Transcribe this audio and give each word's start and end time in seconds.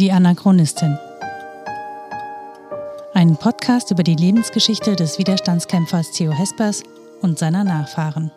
Die 0.00 0.12
Anachronistin. 0.12 0.96
Ein 3.14 3.36
Podcast 3.36 3.90
über 3.90 4.04
die 4.04 4.14
Lebensgeschichte 4.14 4.94
des 4.94 5.18
Widerstandskämpfers 5.18 6.12
Theo 6.12 6.30
Hespers 6.30 6.84
und 7.20 7.36
seiner 7.36 7.64
Nachfahren. 7.64 8.30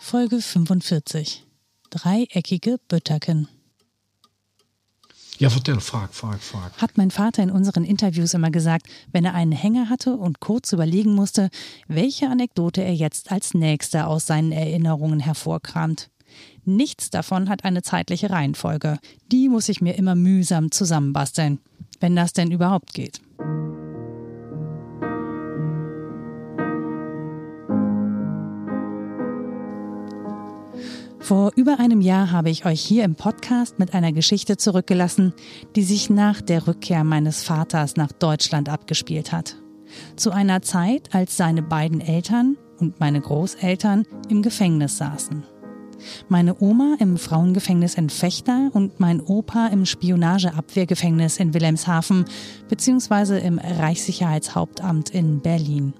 Folge 0.00 0.40
45. 0.40 1.46
Dreieckige 1.90 2.78
Bütterken. 2.88 3.46
Ja, 5.38 5.48
vertell, 5.48 5.78
frag, 5.78 6.12
frag, 6.12 6.40
frag. 6.40 6.72
Hat 6.82 6.98
mein 6.98 7.12
Vater 7.12 7.44
in 7.44 7.52
unseren 7.52 7.84
Interviews 7.84 8.34
immer 8.34 8.50
gesagt, 8.50 8.88
wenn 9.12 9.24
er 9.24 9.34
einen 9.34 9.52
Hänger 9.52 9.88
hatte 9.90 10.16
und 10.16 10.40
kurz 10.40 10.72
überlegen 10.72 11.14
musste, 11.14 11.50
welche 11.86 12.28
Anekdote 12.28 12.82
er 12.82 12.94
jetzt 12.94 13.30
als 13.30 13.54
nächste 13.54 14.08
aus 14.08 14.26
seinen 14.26 14.50
Erinnerungen 14.50 15.20
hervorkramt. 15.20 16.10
Nichts 16.64 17.10
davon 17.10 17.48
hat 17.48 17.64
eine 17.64 17.82
zeitliche 17.82 18.30
Reihenfolge. 18.30 18.98
Die 19.32 19.48
muss 19.48 19.68
ich 19.68 19.80
mir 19.80 19.94
immer 19.96 20.14
mühsam 20.14 20.70
zusammenbasteln. 20.70 21.58
Wenn 22.00 22.16
das 22.16 22.32
denn 22.32 22.50
überhaupt 22.50 22.94
geht. 22.94 23.20
Vor 31.30 31.52
über 31.54 31.78
einem 31.78 32.00
Jahr 32.00 32.32
habe 32.32 32.50
ich 32.50 32.66
euch 32.66 32.80
hier 32.80 33.04
im 33.04 33.14
Podcast 33.14 33.78
mit 33.78 33.94
einer 33.94 34.10
Geschichte 34.10 34.56
zurückgelassen, 34.56 35.32
die 35.76 35.84
sich 35.84 36.10
nach 36.10 36.40
der 36.40 36.66
Rückkehr 36.66 37.04
meines 37.04 37.44
Vaters 37.44 37.94
nach 37.94 38.10
Deutschland 38.10 38.68
abgespielt 38.68 39.30
hat. 39.30 39.54
Zu 40.16 40.32
einer 40.32 40.60
Zeit, 40.62 41.14
als 41.14 41.36
seine 41.36 41.62
beiden 41.62 42.00
Eltern 42.00 42.56
und 42.80 42.98
meine 42.98 43.20
Großeltern 43.20 44.06
im 44.28 44.42
Gefängnis 44.42 44.96
saßen. 44.96 45.44
Meine 46.28 46.60
Oma 46.60 46.96
im 46.98 47.16
Frauengefängnis 47.16 47.94
in 47.94 48.10
Fechter 48.10 48.70
und 48.72 49.00
mein 49.00 49.20
Opa 49.20 49.68
im 49.68 49.86
Spionageabwehrgefängnis 49.86 51.38
in 51.38 51.54
Wilhelmshaven 51.54 52.24
bzw. 52.68 53.38
im 53.38 53.58
Reichssicherheitshauptamt 53.58 55.10
in 55.10 55.40
Berlin. 55.40 55.94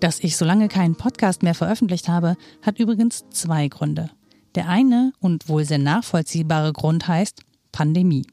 Dass 0.00 0.20
ich 0.20 0.36
so 0.36 0.44
lange 0.44 0.68
keinen 0.68 0.96
Podcast 0.96 1.42
mehr 1.42 1.54
veröffentlicht 1.54 2.08
habe, 2.08 2.36
hat 2.62 2.78
übrigens 2.78 3.24
zwei 3.30 3.68
Gründe. 3.68 4.10
Der 4.54 4.68
eine 4.68 5.12
und 5.20 5.48
wohl 5.48 5.64
sehr 5.64 5.78
nachvollziehbare 5.78 6.72
Grund 6.72 7.06
heißt 7.06 7.42
Pandemie. 7.72 8.26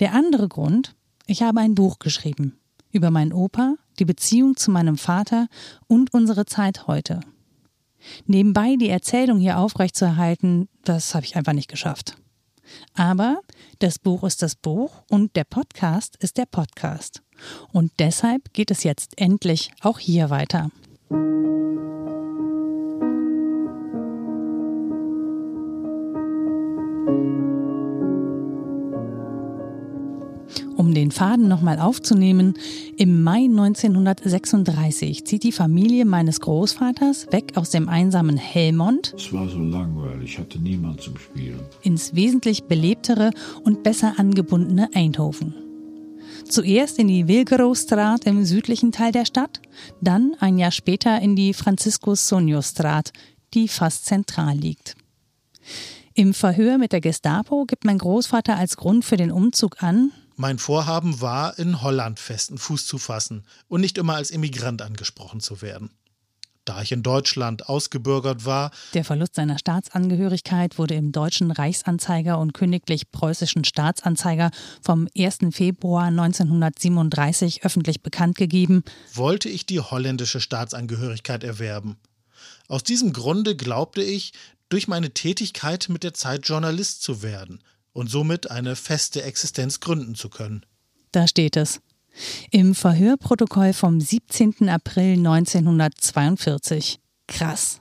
Der 0.00 0.12
andere 0.14 0.48
Grund, 0.48 0.94
ich 1.26 1.42
habe 1.42 1.60
ein 1.60 1.74
Buch 1.74 1.98
geschrieben 1.98 2.58
über 2.92 3.10
meinen 3.10 3.32
Opa, 3.32 3.74
die 3.98 4.04
Beziehung 4.04 4.56
zu 4.56 4.70
meinem 4.70 4.96
Vater 4.96 5.48
und 5.86 6.12
unsere 6.14 6.46
Zeit 6.46 6.86
heute. 6.86 7.20
Nebenbei 8.26 8.76
die 8.76 8.88
Erzählung 8.88 9.38
hier 9.38 9.58
aufrechtzuerhalten, 9.58 10.68
das 10.84 11.14
habe 11.14 11.26
ich 11.26 11.36
einfach 11.36 11.52
nicht 11.52 11.68
geschafft. 11.68 12.16
Aber 12.94 13.40
das 13.78 13.98
Buch 13.98 14.24
ist 14.24 14.42
das 14.42 14.56
Buch 14.56 15.02
und 15.08 15.36
der 15.36 15.44
Podcast 15.44 16.16
ist 16.20 16.36
der 16.36 16.46
Podcast. 16.46 17.22
Und 17.72 17.92
deshalb 17.98 18.52
geht 18.52 18.70
es 18.70 18.82
jetzt 18.82 19.20
endlich 19.20 19.70
auch 19.82 19.98
hier 19.98 20.30
weiter. 20.30 20.70
Um 30.86 30.94
den 30.94 31.10
Faden 31.10 31.48
nochmal 31.48 31.80
aufzunehmen, 31.80 32.54
im 32.96 33.24
Mai 33.24 33.46
1936 33.46 35.26
zieht 35.26 35.42
die 35.42 35.50
Familie 35.50 36.04
meines 36.04 36.38
Großvaters 36.38 37.26
weg 37.32 37.54
aus 37.56 37.70
dem 37.70 37.88
einsamen 37.88 38.36
Helmond. 38.36 39.12
Es 39.16 39.32
war 39.32 39.48
so 39.48 39.58
langweilig, 39.58 40.34
ich 40.34 40.38
hatte 40.38 40.60
niemand 40.60 41.00
zum 41.00 41.18
Spielen. 41.18 41.58
Ins 41.82 42.14
wesentlich 42.14 42.68
belebtere 42.68 43.32
und 43.64 43.82
besser 43.82 44.14
angebundene 44.18 44.88
Eindhoven. 44.94 45.56
Zuerst 46.48 47.00
in 47.00 47.08
die 47.08 47.26
Wilgerowstraat 47.26 48.24
im 48.24 48.44
südlichen 48.44 48.92
Teil 48.92 49.10
der 49.10 49.24
Stadt, 49.24 49.60
dann 50.00 50.36
ein 50.38 50.56
Jahr 50.56 50.70
später 50.70 51.20
in 51.20 51.34
die 51.34 51.52
Franziskus-Sonio-Straat, 51.52 53.10
die 53.54 53.66
fast 53.66 54.06
zentral 54.06 54.56
liegt. 54.56 54.94
Im 56.14 56.32
Verhör 56.32 56.78
mit 56.78 56.92
der 56.92 57.00
Gestapo 57.00 57.64
gibt 57.64 57.84
mein 57.84 57.98
Großvater 57.98 58.56
als 58.56 58.76
Grund 58.76 59.04
für 59.04 59.16
den 59.16 59.32
Umzug 59.32 59.82
an, 59.82 60.12
mein 60.36 60.58
Vorhaben 60.58 61.20
war, 61.20 61.58
in 61.58 61.82
Holland 61.82 62.20
festen 62.20 62.58
Fuß 62.58 62.86
zu 62.86 62.98
fassen 62.98 63.44
und 63.68 63.80
nicht 63.80 63.98
immer 63.98 64.16
als 64.16 64.30
Immigrant 64.30 64.82
angesprochen 64.82 65.40
zu 65.40 65.62
werden. 65.62 65.90
Da 66.66 66.82
ich 66.82 66.90
in 66.90 67.04
Deutschland 67.04 67.68
ausgebürgert 67.68 68.44
war. 68.44 68.72
Der 68.92 69.04
Verlust 69.04 69.36
seiner 69.36 69.56
Staatsangehörigkeit 69.56 70.78
wurde 70.78 70.94
im 70.94 71.12
deutschen 71.12 71.52
Reichsanzeiger 71.52 72.38
und 72.38 72.54
königlich 72.54 73.12
preußischen 73.12 73.62
Staatsanzeiger 73.62 74.50
vom 74.82 75.08
1. 75.16 75.38
Februar 75.52 76.06
1937 76.06 77.64
öffentlich 77.64 78.02
bekannt 78.02 78.36
gegeben. 78.36 78.82
Wollte 79.14 79.48
ich 79.48 79.64
die 79.64 79.78
holländische 79.78 80.40
Staatsangehörigkeit 80.40 81.44
erwerben. 81.44 81.98
Aus 82.66 82.82
diesem 82.82 83.12
Grunde 83.12 83.54
glaubte 83.54 84.02
ich, 84.02 84.32
durch 84.68 84.88
meine 84.88 85.10
Tätigkeit 85.10 85.88
mit 85.88 86.02
der 86.02 86.14
Zeit 86.14 86.48
Journalist 86.48 87.00
zu 87.00 87.22
werden 87.22 87.60
und 87.96 88.10
somit 88.10 88.50
eine 88.50 88.76
feste 88.76 89.22
Existenz 89.22 89.80
gründen 89.80 90.14
zu 90.14 90.28
können. 90.28 90.66
Da 91.12 91.26
steht 91.26 91.56
es. 91.56 91.80
Im 92.50 92.74
Verhörprotokoll 92.74 93.72
vom 93.72 94.02
17. 94.02 94.68
April 94.68 95.14
1942. 95.14 97.00
Krass. 97.26 97.80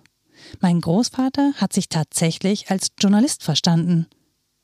Mein 0.62 0.80
Großvater 0.80 1.56
hat 1.56 1.74
sich 1.74 1.90
tatsächlich 1.90 2.72
als 2.72 2.94
Journalist 2.98 3.44
verstanden. 3.44 4.08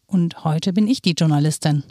Und 0.05 0.45
heute 0.45 0.71
bin 0.71 0.87
ich 0.87 1.01
die 1.01 1.15
Journalistin. 1.17 1.83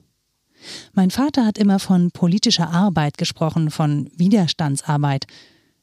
Mein 0.95 1.11
Vater 1.11 1.45
hat 1.45 1.59
immer 1.59 1.79
von 1.79 2.13
politischer 2.13 2.71
Arbeit 2.71 3.19
gesprochen, 3.19 3.71
von 3.71 4.11
Widerstandsarbeit, 4.17 5.27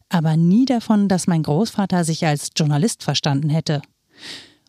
aber 0.09 0.35
nie 0.35 0.65
davon, 0.65 1.07
dass 1.07 1.27
mein 1.27 1.43
Großvater 1.43 2.03
sich 2.03 2.25
als 2.25 2.49
Journalist 2.55 3.03
verstanden 3.03 3.49
hätte. 3.49 3.83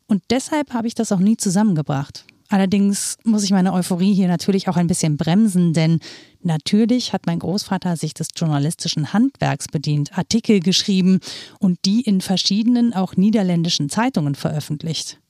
Und 0.07 0.23
deshalb 0.29 0.75
habe 0.75 0.89
ich 0.89 0.95
das 0.95 1.11
auch 1.11 1.21
nie 1.21 1.39
zusammengebracht. 1.39 2.27
Allerdings 2.49 3.19
muss 3.25 3.45
ich 3.45 3.51
meine 3.51 3.75
Euphorie 3.75 4.15
hier 4.15 4.29
natürlich 4.29 4.69
auch 4.69 4.77
ein 4.77 4.87
bisschen 4.87 5.19
bremsen, 5.19 5.75
denn 5.75 6.01
natürlich 6.43 7.13
hat 7.13 7.27
mein 7.27 7.41
Großvater 7.41 7.97
sich 7.97 8.15
des 8.15 8.29
journalistischen 8.35 9.13
Handwerks 9.13 9.69
bedient, 9.69 10.17
Artikel 10.17 10.61
geschrieben 10.61 11.21
und 11.59 11.79
die 11.85 12.01
in 12.01 12.23
verschiedenen 12.23 12.95
auch 12.95 13.17
niederländischen 13.17 13.91
Zeitungen 13.91 14.35
veröffentlicht. 14.35 15.21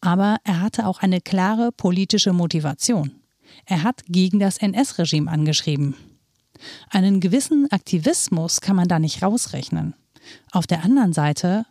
Aber 0.00 0.36
er 0.44 0.60
hatte 0.60 0.86
auch 0.86 1.00
eine 1.00 1.20
klare 1.20 1.72
politische 1.72 2.32
Motivation. 2.32 3.12
Er 3.66 3.82
hat 3.82 4.02
gegen 4.06 4.38
das 4.38 4.58
NS-Regime 4.58 5.30
angeschrieben. 5.30 5.96
Einen 6.88 7.20
gewissen 7.20 7.66
Aktivismus 7.70 8.60
kann 8.60 8.76
man 8.76 8.88
da 8.88 8.98
nicht 8.98 9.22
rausrechnen. 9.22 9.94
Auf 10.52 10.66
der 10.66 10.84
anderen 10.84 11.12
Seite 11.12 11.64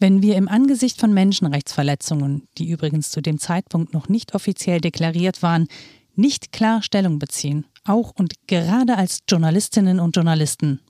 wenn 0.00 0.22
wir 0.22 0.36
im 0.36 0.48
Angesicht 0.48 0.98
von 0.98 1.12
Menschenrechtsverletzungen, 1.12 2.48
die 2.56 2.70
übrigens 2.70 3.10
zu 3.10 3.20
dem 3.20 3.38
Zeitpunkt 3.38 3.92
noch 3.92 4.08
nicht 4.08 4.34
offiziell 4.34 4.80
deklariert 4.80 5.42
waren, 5.42 5.68
nicht 6.16 6.52
klar 6.52 6.82
Stellung 6.82 7.18
beziehen, 7.18 7.66
auch 7.84 8.12
und 8.18 8.32
gerade 8.48 8.96
als 8.96 9.20
Journalistinnen 9.28 10.00
und 10.00 10.16
Journalisten, 10.16 10.80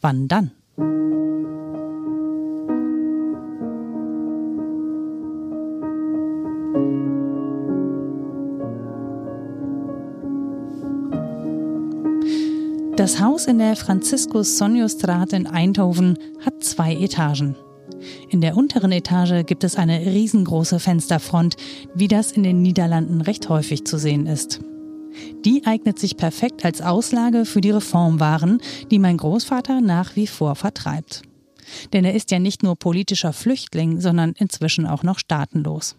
wann 0.00 0.28
dann? 0.28 0.50
Das 12.96 13.20
Haus 13.20 13.46
in 13.46 13.58
der 13.58 13.76
Franziskus-Sonio-Straße 13.76 15.36
in 15.36 15.46
Eindhoven 15.46 16.18
hat 16.40 16.64
zwei 16.64 16.94
Etagen. 16.94 17.56
In 18.28 18.40
der 18.40 18.56
unteren 18.56 18.92
Etage 18.92 19.46
gibt 19.46 19.64
es 19.64 19.76
eine 19.76 20.00
riesengroße 20.00 20.80
Fensterfront, 20.80 21.56
wie 21.94 22.08
das 22.08 22.32
in 22.32 22.42
den 22.42 22.62
Niederlanden 22.62 23.20
recht 23.20 23.48
häufig 23.48 23.84
zu 23.84 23.98
sehen 23.98 24.26
ist. 24.26 24.60
Die 25.44 25.64
eignet 25.64 25.98
sich 25.98 26.16
perfekt 26.16 26.64
als 26.64 26.80
Auslage 26.80 27.44
für 27.44 27.60
die 27.60 27.70
Reformwaren, 27.70 28.60
die 28.90 28.98
mein 28.98 29.16
Großvater 29.16 29.80
nach 29.80 30.16
wie 30.16 30.26
vor 30.26 30.56
vertreibt. 30.56 31.22
Denn 31.92 32.04
er 32.04 32.14
ist 32.14 32.30
ja 32.30 32.38
nicht 32.38 32.62
nur 32.62 32.76
politischer 32.76 33.32
Flüchtling, 33.32 34.00
sondern 34.00 34.32
inzwischen 34.32 34.86
auch 34.86 35.02
noch 35.02 35.18
staatenlos. 35.18 35.96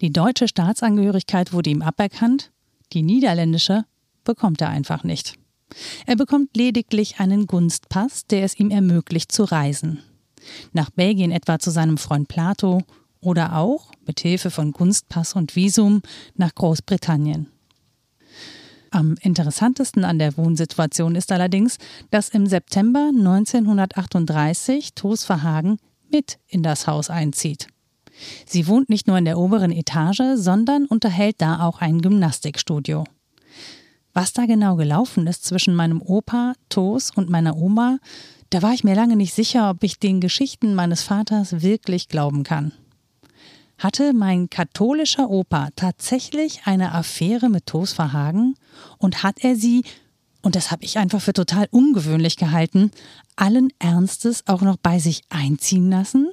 Die 0.00 0.12
deutsche 0.12 0.48
Staatsangehörigkeit 0.48 1.52
wurde 1.52 1.70
ihm 1.70 1.82
aberkannt, 1.82 2.50
die 2.92 3.02
niederländische 3.02 3.84
bekommt 4.24 4.60
er 4.60 4.68
einfach 4.68 5.04
nicht. 5.04 5.34
Er 6.06 6.16
bekommt 6.16 6.56
lediglich 6.56 7.18
einen 7.18 7.46
Gunstpass, 7.46 8.26
der 8.26 8.44
es 8.44 8.58
ihm 8.58 8.70
ermöglicht 8.70 9.32
zu 9.32 9.44
reisen 9.44 10.02
nach 10.72 10.90
Belgien 10.90 11.30
etwa 11.30 11.58
zu 11.58 11.70
seinem 11.70 11.98
Freund 11.98 12.28
Plato 12.28 12.82
oder 13.20 13.56
auch, 13.56 13.90
mit 14.06 14.20
Hilfe 14.20 14.50
von 14.50 14.72
Gunstpass 14.72 15.34
und 15.34 15.56
Visum, 15.56 16.02
nach 16.36 16.54
Großbritannien. 16.54 17.48
Am 18.90 19.16
interessantesten 19.22 20.04
an 20.04 20.20
der 20.20 20.36
Wohnsituation 20.36 21.16
ist 21.16 21.32
allerdings, 21.32 21.78
dass 22.10 22.28
im 22.28 22.46
September 22.46 23.10
1938 23.12 24.94
Tos 24.94 25.24
Verhagen 25.24 25.78
mit 26.12 26.38
in 26.46 26.62
das 26.62 26.86
Haus 26.86 27.10
einzieht. 27.10 27.66
Sie 28.46 28.68
wohnt 28.68 28.88
nicht 28.88 29.08
nur 29.08 29.18
in 29.18 29.24
der 29.24 29.38
oberen 29.38 29.72
Etage, 29.72 30.36
sondern 30.36 30.86
unterhält 30.86 31.36
da 31.38 31.66
auch 31.66 31.80
ein 31.80 32.02
Gymnastikstudio. 32.02 33.04
Was 34.12 34.32
da 34.32 34.46
genau 34.46 34.76
gelaufen 34.76 35.26
ist 35.26 35.44
zwischen 35.44 35.74
meinem 35.74 36.00
Opa, 36.00 36.52
Tos 36.68 37.10
und 37.10 37.28
meiner 37.28 37.56
Oma, 37.56 37.98
da 38.50 38.62
war 38.62 38.72
ich 38.72 38.84
mir 38.84 38.94
lange 38.94 39.16
nicht 39.16 39.34
sicher, 39.34 39.70
ob 39.70 39.82
ich 39.82 39.98
den 39.98 40.20
Geschichten 40.20 40.74
meines 40.74 41.02
Vaters 41.02 41.62
wirklich 41.62 42.08
glauben 42.08 42.42
kann. 42.42 42.72
Hatte 43.78 44.12
mein 44.12 44.48
katholischer 44.50 45.28
Opa 45.28 45.70
tatsächlich 45.74 46.62
eine 46.64 46.92
Affäre 46.92 47.48
mit 47.48 47.66
Tos 47.66 47.92
Verhagen 47.92 48.54
und 48.98 49.22
hat 49.22 49.42
er 49.42 49.56
sie, 49.56 49.84
und 50.42 50.54
das 50.54 50.70
habe 50.70 50.84
ich 50.84 50.98
einfach 50.98 51.20
für 51.20 51.32
total 51.32 51.66
ungewöhnlich 51.70 52.36
gehalten, 52.36 52.92
allen 53.36 53.70
Ernstes 53.78 54.46
auch 54.46 54.62
noch 54.62 54.76
bei 54.76 54.98
sich 54.98 55.22
einziehen 55.28 55.90
lassen? 55.90 56.30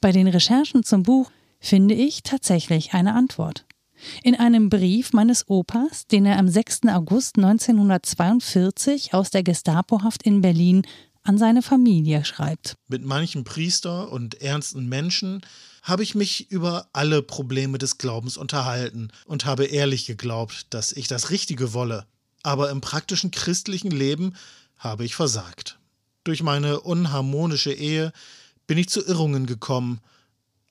Bei 0.00 0.12
den 0.12 0.26
Recherchen 0.26 0.82
zum 0.82 1.02
Buch 1.02 1.30
finde 1.60 1.94
ich 1.94 2.22
tatsächlich 2.22 2.94
eine 2.94 3.14
Antwort. 3.14 3.66
In 4.22 4.34
einem 4.34 4.68
Brief 4.68 5.12
meines 5.12 5.48
Opas, 5.48 6.06
den 6.06 6.26
er 6.26 6.38
am 6.38 6.48
6. 6.48 6.88
August 6.88 7.36
1942 7.36 9.14
aus 9.14 9.30
der 9.30 9.42
Gestapohaft 9.42 10.24
in 10.24 10.40
Berlin 10.40 10.82
an 11.24 11.38
seine 11.38 11.62
Familie 11.62 12.24
schreibt. 12.24 12.74
Mit 12.88 13.04
manchen 13.04 13.44
Priester 13.44 14.10
und 14.10 14.40
ernsten 14.40 14.88
Menschen 14.88 15.42
habe 15.82 16.02
ich 16.02 16.14
mich 16.14 16.50
über 16.50 16.88
alle 16.92 17.22
Probleme 17.22 17.78
des 17.78 17.98
Glaubens 17.98 18.36
unterhalten 18.36 19.08
und 19.26 19.44
habe 19.44 19.64
ehrlich 19.64 20.06
geglaubt, 20.06 20.66
dass 20.70 20.92
ich 20.92 21.08
das 21.08 21.30
Richtige 21.30 21.72
wolle. 21.72 22.06
Aber 22.42 22.70
im 22.70 22.80
praktischen 22.80 23.30
christlichen 23.30 23.90
Leben 23.90 24.34
habe 24.78 25.04
ich 25.04 25.14
versagt. 25.14 25.78
Durch 26.24 26.42
meine 26.42 26.80
unharmonische 26.80 27.72
Ehe 27.72 28.12
bin 28.66 28.78
ich 28.78 28.88
zu 28.88 29.04
Irrungen 29.04 29.46
gekommen. 29.46 30.00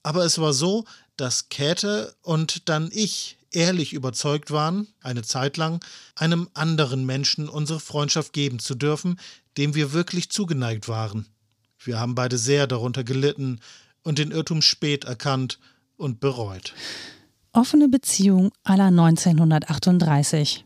Aber 0.04 0.26
es 0.26 0.40
war 0.40 0.54
so, 0.54 0.86
dass 1.18 1.50
Käthe 1.50 2.16
und 2.24 2.70
dann 2.70 2.90
ich 2.92 3.38
ehrlich 3.52 3.94
überzeugt 3.94 4.52
waren, 4.52 4.88
eine 5.02 5.24
Zeit 5.24 5.58
lang, 5.58 5.84
einem 6.16 6.50
anderen 6.54 7.06
Menschen 7.06 7.50
unsere 7.50 7.80
Freundschaft 7.80 8.34
geben 8.34 8.60
zu 8.60 8.76
dürfen, 8.76 9.20
dem 9.58 9.76
wir 9.76 9.94
wirklich 9.94 10.30
zugeneigt 10.30 10.88
waren. 10.88 11.28
Wir 11.80 12.00
haben 12.00 12.16
beide 12.16 12.38
sehr 12.38 12.68
darunter 12.68 13.04
gelitten 13.04 13.60
und 14.04 14.18
den 14.20 14.32
Irrtum 14.32 14.62
spät 14.62 15.04
erkannt 15.04 15.60
und 15.98 16.20
bereut. 16.20 16.74
Offene 17.54 17.90
Beziehung 17.90 18.52
aller 18.64 18.86
1938. 18.86 20.66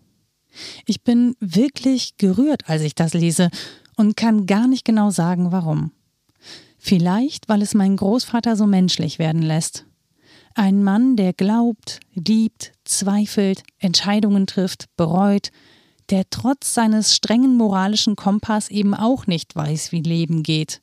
Ich 0.86 1.04
bin 1.04 1.36
wirklich 1.40 2.18
gerührt, 2.18 2.70
als 2.70 2.82
ich 2.82 2.96
das 2.96 3.14
lese 3.14 3.50
und 3.96 4.16
kann 4.16 4.46
gar 4.46 4.68
nicht 4.68 4.86
genau 4.86 5.10
sagen, 5.10 5.52
warum. 5.52 5.92
Vielleicht, 6.78 7.50
weil 7.50 7.62
es 7.62 7.74
meinen 7.74 7.98
Großvater 7.98 8.56
so 8.56 8.68
menschlich 8.68 9.18
werden 9.20 9.42
lässt. 9.42 9.86
Ein 10.54 10.84
Mann, 10.84 11.16
der 11.18 11.34
glaubt, 11.34 12.00
liebt, 12.14 12.74
zweifelt, 12.86 13.64
Entscheidungen 13.80 14.48
trifft, 14.48 14.86
bereut, 14.96 15.52
der 16.10 16.30
trotz 16.30 16.74
seines 16.74 17.16
strengen 17.16 17.57
moralischen 17.57 18.16
Kompass 18.16 18.69
eben 18.69 18.94
auch 18.94 19.28
nicht 19.28 19.56
weiß, 19.56 19.92
wie 19.92 20.02
Leben 20.02 20.44
geht, 20.44 20.80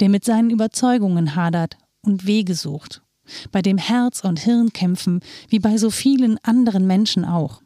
der 0.00 0.08
mit 0.08 0.24
seinen 0.24 0.50
Überzeugungen 0.50 1.34
hadert 1.34 1.76
und 2.02 2.26
Wege 2.26 2.54
sucht, 2.54 3.02
bei 3.50 3.62
dem 3.62 3.78
Herz 3.78 4.20
und 4.24 4.40
Hirn 4.40 4.72
kämpfen, 4.72 5.20
wie 5.48 5.58
bei 5.58 5.76
so 5.76 5.90
vielen 5.90 6.38
anderen 6.42 6.86
Menschen 6.86 7.24
auch. 7.24 7.62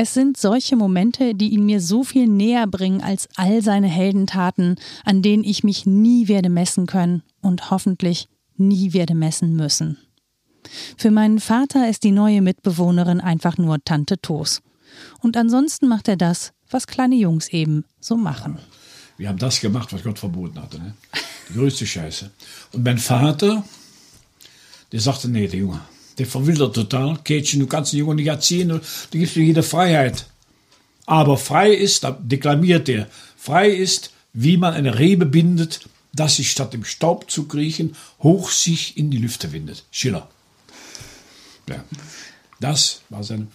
Es 0.00 0.14
sind 0.14 0.36
solche 0.36 0.76
Momente, 0.76 1.34
die 1.34 1.48
ihn 1.48 1.66
mir 1.66 1.80
so 1.80 2.04
viel 2.04 2.28
näher 2.28 2.68
bringen 2.68 3.02
als 3.02 3.28
all 3.34 3.62
seine 3.62 3.88
Heldentaten, 3.88 4.76
an 5.04 5.22
denen 5.22 5.42
ich 5.42 5.64
mich 5.64 5.86
nie 5.86 6.28
werde 6.28 6.50
messen 6.50 6.86
können 6.86 7.24
und 7.42 7.72
hoffentlich 7.72 8.28
nie 8.56 8.92
werde 8.92 9.16
messen 9.16 9.56
müssen. 9.56 9.98
Für 10.96 11.10
meinen 11.10 11.40
Vater 11.40 11.88
ist 11.88 12.04
die 12.04 12.12
neue 12.12 12.42
Mitbewohnerin 12.42 13.20
einfach 13.20 13.58
nur 13.58 13.82
Tante 13.84 14.20
Tos. 14.20 14.62
Und 15.20 15.36
ansonsten 15.36 15.88
macht 15.88 16.08
er 16.08 16.16
das, 16.16 16.52
was 16.70 16.86
kleine 16.86 17.16
Jungs 17.16 17.48
eben 17.48 17.84
so 18.00 18.16
machen. 18.16 18.58
Wir 19.16 19.28
haben 19.28 19.38
das 19.38 19.60
gemacht, 19.60 19.92
was 19.92 20.02
Gott 20.02 20.18
verboten 20.18 20.60
hatte. 20.60 20.78
Ne? 20.78 20.94
Die 21.48 21.54
größte 21.54 21.86
Scheiße. 21.86 22.30
Und 22.72 22.84
mein 22.84 22.98
Vater, 22.98 23.64
der 24.92 25.00
sagte, 25.00 25.28
nee, 25.28 25.48
der 25.48 25.60
Junge, 25.60 25.80
der 26.18 26.26
verwildert 26.26 26.74
total. 26.74 27.18
Kätchen, 27.24 27.60
du 27.60 27.66
kannst 27.66 27.92
den 27.92 28.00
Jungen 28.00 28.16
nicht 28.16 28.26
erziehen, 28.26 28.68
du 28.68 28.80
gibst 29.10 29.36
ihm 29.36 29.44
jede 29.44 29.62
Freiheit. 29.62 30.26
Aber 31.06 31.36
frei 31.36 31.72
ist, 31.72 32.04
da 32.04 32.10
deklamiert 32.10 32.88
er, 32.88 33.08
frei 33.36 33.70
ist, 33.70 34.12
wie 34.32 34.56
man 34.56 34.74
eine 34.74 34.98
Rebe 34.98 35.26
bindet, 35.26 35.88
dass 36.12 36.36
sich 36.36 36.50
statt 36.50 36.74
im 36.74 36.84
Staub 36.84 37.30
zu 37.30 37.48
kriechen, 37.48 37.96
hoch 38.22 38.50
sich 38.50 38.96
in 38.96 39.10
die 39.10 39.18
Lüfte 39.18 39.52
windet. 39.52 39.84
Schiller. 39.90 40.28
Ja. 41.68 41.84
Das 42.60 43.02
war 43.08 43.22
sein. 43.22 43.48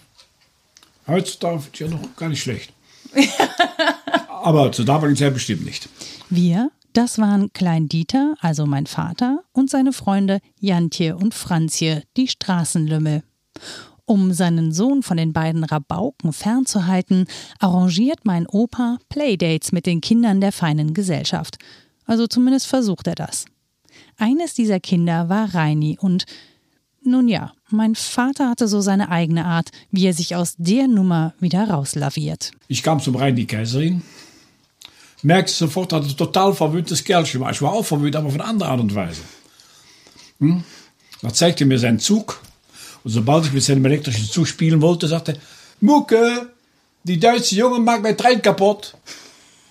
Heutzutage 1.06 1.62
ist 1.72 1.78
ja 1.78 1.88
noch 1.88 2.16
gar 2.16 2.28
nicht 2.28 2.42
schlecht. 2.42 2.72
Aber 4.28 4.72
zur 4.72 4.84
damaligen 4.84 5.16
Zeit 5.16 5.34
bestimmt 5.34 5.64
nicht. 5.64 5.88
Wir, 6.30 6.70
das 6.92 7.18
waren 7.18 7.52
Klein 7.52 7.88
Dieter, 7.88 8.34
also 8.40 8.66
mein 8.66 8.86
Vater, 8.86 9.42
und 9.52 9.70
seine 9.70 9.92
Freunde 9.92 10.40
Jantje 10.60 11.16
und 11.16 11.34
Franzje, 11.34 12.02
die 12.16 12.28
Straßenlümmel. 12.28 13.22
Um 14.06 14.32
seinen 14.34 14.72
Sohn 14.72 15.02
von 15.02 15.16
den 15.16 15.32
beiden 15.32 15.64
Rabauken 15.64 16.32
fernzuhalten, 16.32 17.26
arrangiert 17.58 18.20
mein 18.24 18.46
Opa 18.46 18.98
Playdates 19.08 19.72
mit 19.72 19.86
den 19.86 20.02
Kindern 20.02 20.40
der 20.42 20.52
feinen 20.52 20.92
Gesellschaft. 20.92 21.56
Also 22.04 22.26
zumindest 22.26 22.66
versucht 22.66 23.06
er 23.06 23.14
das. 23.14 23.46
Eines 24.18 24.54
dieser 24.54 24.78
Kinder 24.78 25.28
war 25.28 25.54
Reini 25.54 25.98
und 25.98 26.26
nun 27.06 27.28
ja, 27.28 27.52
mein 27.70 27.94
Vater 27.94 28.48
hatte 28.48 28.68
so 28.68 28.80
seine 28.80 29.10
eigene 29.10 29.44
Art, 29.44 29.70
wie 29.90 30.06
er 30.06 30.14
sich 30.14 30.34
aus 30.36 30.54
der 30.58 30.88
Nummer 30.88 31.34
wieder 31.40 31.68
rauslaviert. 31.68 32.52
Ich 32.68 32.82
kam 32.82 33.00
zum 33.00 33.16
Rhein 33.16 33.36
die 33.36 33.46
Kaiserin, 33.46 34.02
merkte 35.22 35.52
sofort, 35.52 35.92
dass 35.92 36.06
er 36.06 36.10
ein 36.10 36.16
total 36.16 36.54
verwöhntes 36.54 37.04
Kerlchen 37.04 37.40
war. 37.40 37.50
Ich 37.50 37.62
war 37.62 37.72
auch 37.72 37.84
verwöhnt, 37.84 38.16
aber 38.16 38.28
auf 38.28 38.34
eine 38.34 38.44
andere 38.44 38.68
Art 38.68 38.80
und 38.80 38.94
Weise. 38.94 39.22
Hm? 40.40 40.64
Da 41.22 41.32
zeigte 41.32 41.64
mir 41.64 41.78
seinen 41.78 41.98
Zug 41.98 42.40
und 43.04 43.10
sobald 43.10 43.46
ich 43.46 43.52
mit 43.52 43.62
seinem 43.62 43.84
elektrischen 43.84 44.26
Zug 44.26 44.48
spielen 44.48 44.80
wollte, 44.80 45.08
sagte 45.08 45.32
er, 45.32 45.38
Mucke, 45.80 46.50
die 47.02 47.20
deutsche 47.20 47.56
Junge 47.56 47.78
macht 47.78 48.02
mein 48.02 48.16
Trein 48.16 48.40
kaputt. 48.40 48.94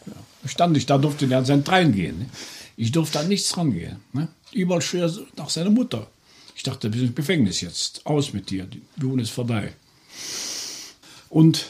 Ja, 0.05 0.13
stand 0.47 0.77
ich 0.77 0.85
da, 0.85 0.97
durfte 0.97 1.25
er 1.29 1.39
an 1.39 1.45
seinen 1.45 1.63
Trein 1.63 1.93
gehen. 1.93 2.19
Ne? 2.19 2.29
Ich 2.77 2.91
durfte 2.91 3.19
an 3.19 3.27
nichts 3.27 3.57
rangehen. 3.57 3.97
Ne? 4.13 4.27
Überall 4.51 4.81
schwer 4.81 5.11
nach 5.35 5.49
seiner 5.49 5.71
Mutter. 5.71 6.07
Ich 6.55 6.63
dachte, 6.63 6.93
wir 6.93 6.99
sind 6.99 7.09
im 7.09 7.15
Gefängnis 7.15 7.61
jetzt. 7.61 8.05
Aus 8.05 8.33
mit 8.33 8.49
dir. 8.49 8.65
Die 8.65 8.81
Bühne 8.95 9.21
ist 9.21 9.31
vorbei. 9.31 9.73
Und 11.29 11.67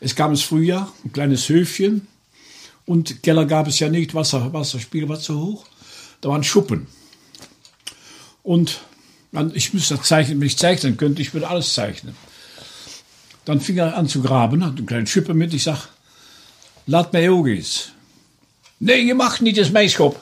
es 0.00 0.14
kam 0.14 0.30
das 0.30 0.42
Frühjahr, 0.42 0.92
ein 1.04 1.12
kleines 1.12 1.48
Höfchen. 1.48 2.06
Und 2.84 3.22
Keller 3.22 3.46
gab 3.46 3.66
es 3.66 3.78
ja 3.80 3.88
nicht, 3.88 4.14
Wasser, 4.14 4.52
Wasserspiegel 4.52 5.08
war 5.08 5.18
zu 5.18 5.40
hoch. 5.40 5.66
Da 6.20 6.28
waren 6.28 6.44
Schuppen. 6.44 6.86
Und 8.42 8.80
ich 9.54 9.74
müsste 9.74 9.96
das 9.96 10.06
zeichnen, 10.06 10.40
wenn 10.40 10.46
ich 10.46 10.56
zeichnen 10.56 10.96
könnte, 10.96 11.20
ich 11.20 11.34
würde 11.34 11.48
alles 11.48 11.74
zeichnen. 11.74 12.14
Dann 13.44 13.60
fing 13.60 13.76
er 13.76 13.96
an 13.96 14.08
zu 14.08 14.22
graben, 14.22 14.64
hat 14.64 14.76
einen 14.76 14.86
kleinen 14.86 15.06
Schippe 15.06 15.34
mit. 15.34 15.52
Ich 15.52 15.64
sag, 15.64 15.88
mij 17.12 17.28
ook 17.28 17.46
eens. 17.46 17.92
Nee, 18.78 19.04
je 19.04 19.14
mag 19.14 19.40
nicht, 19.40 19.56
das 19.56 19.70
Meiskop. 19.70 20.20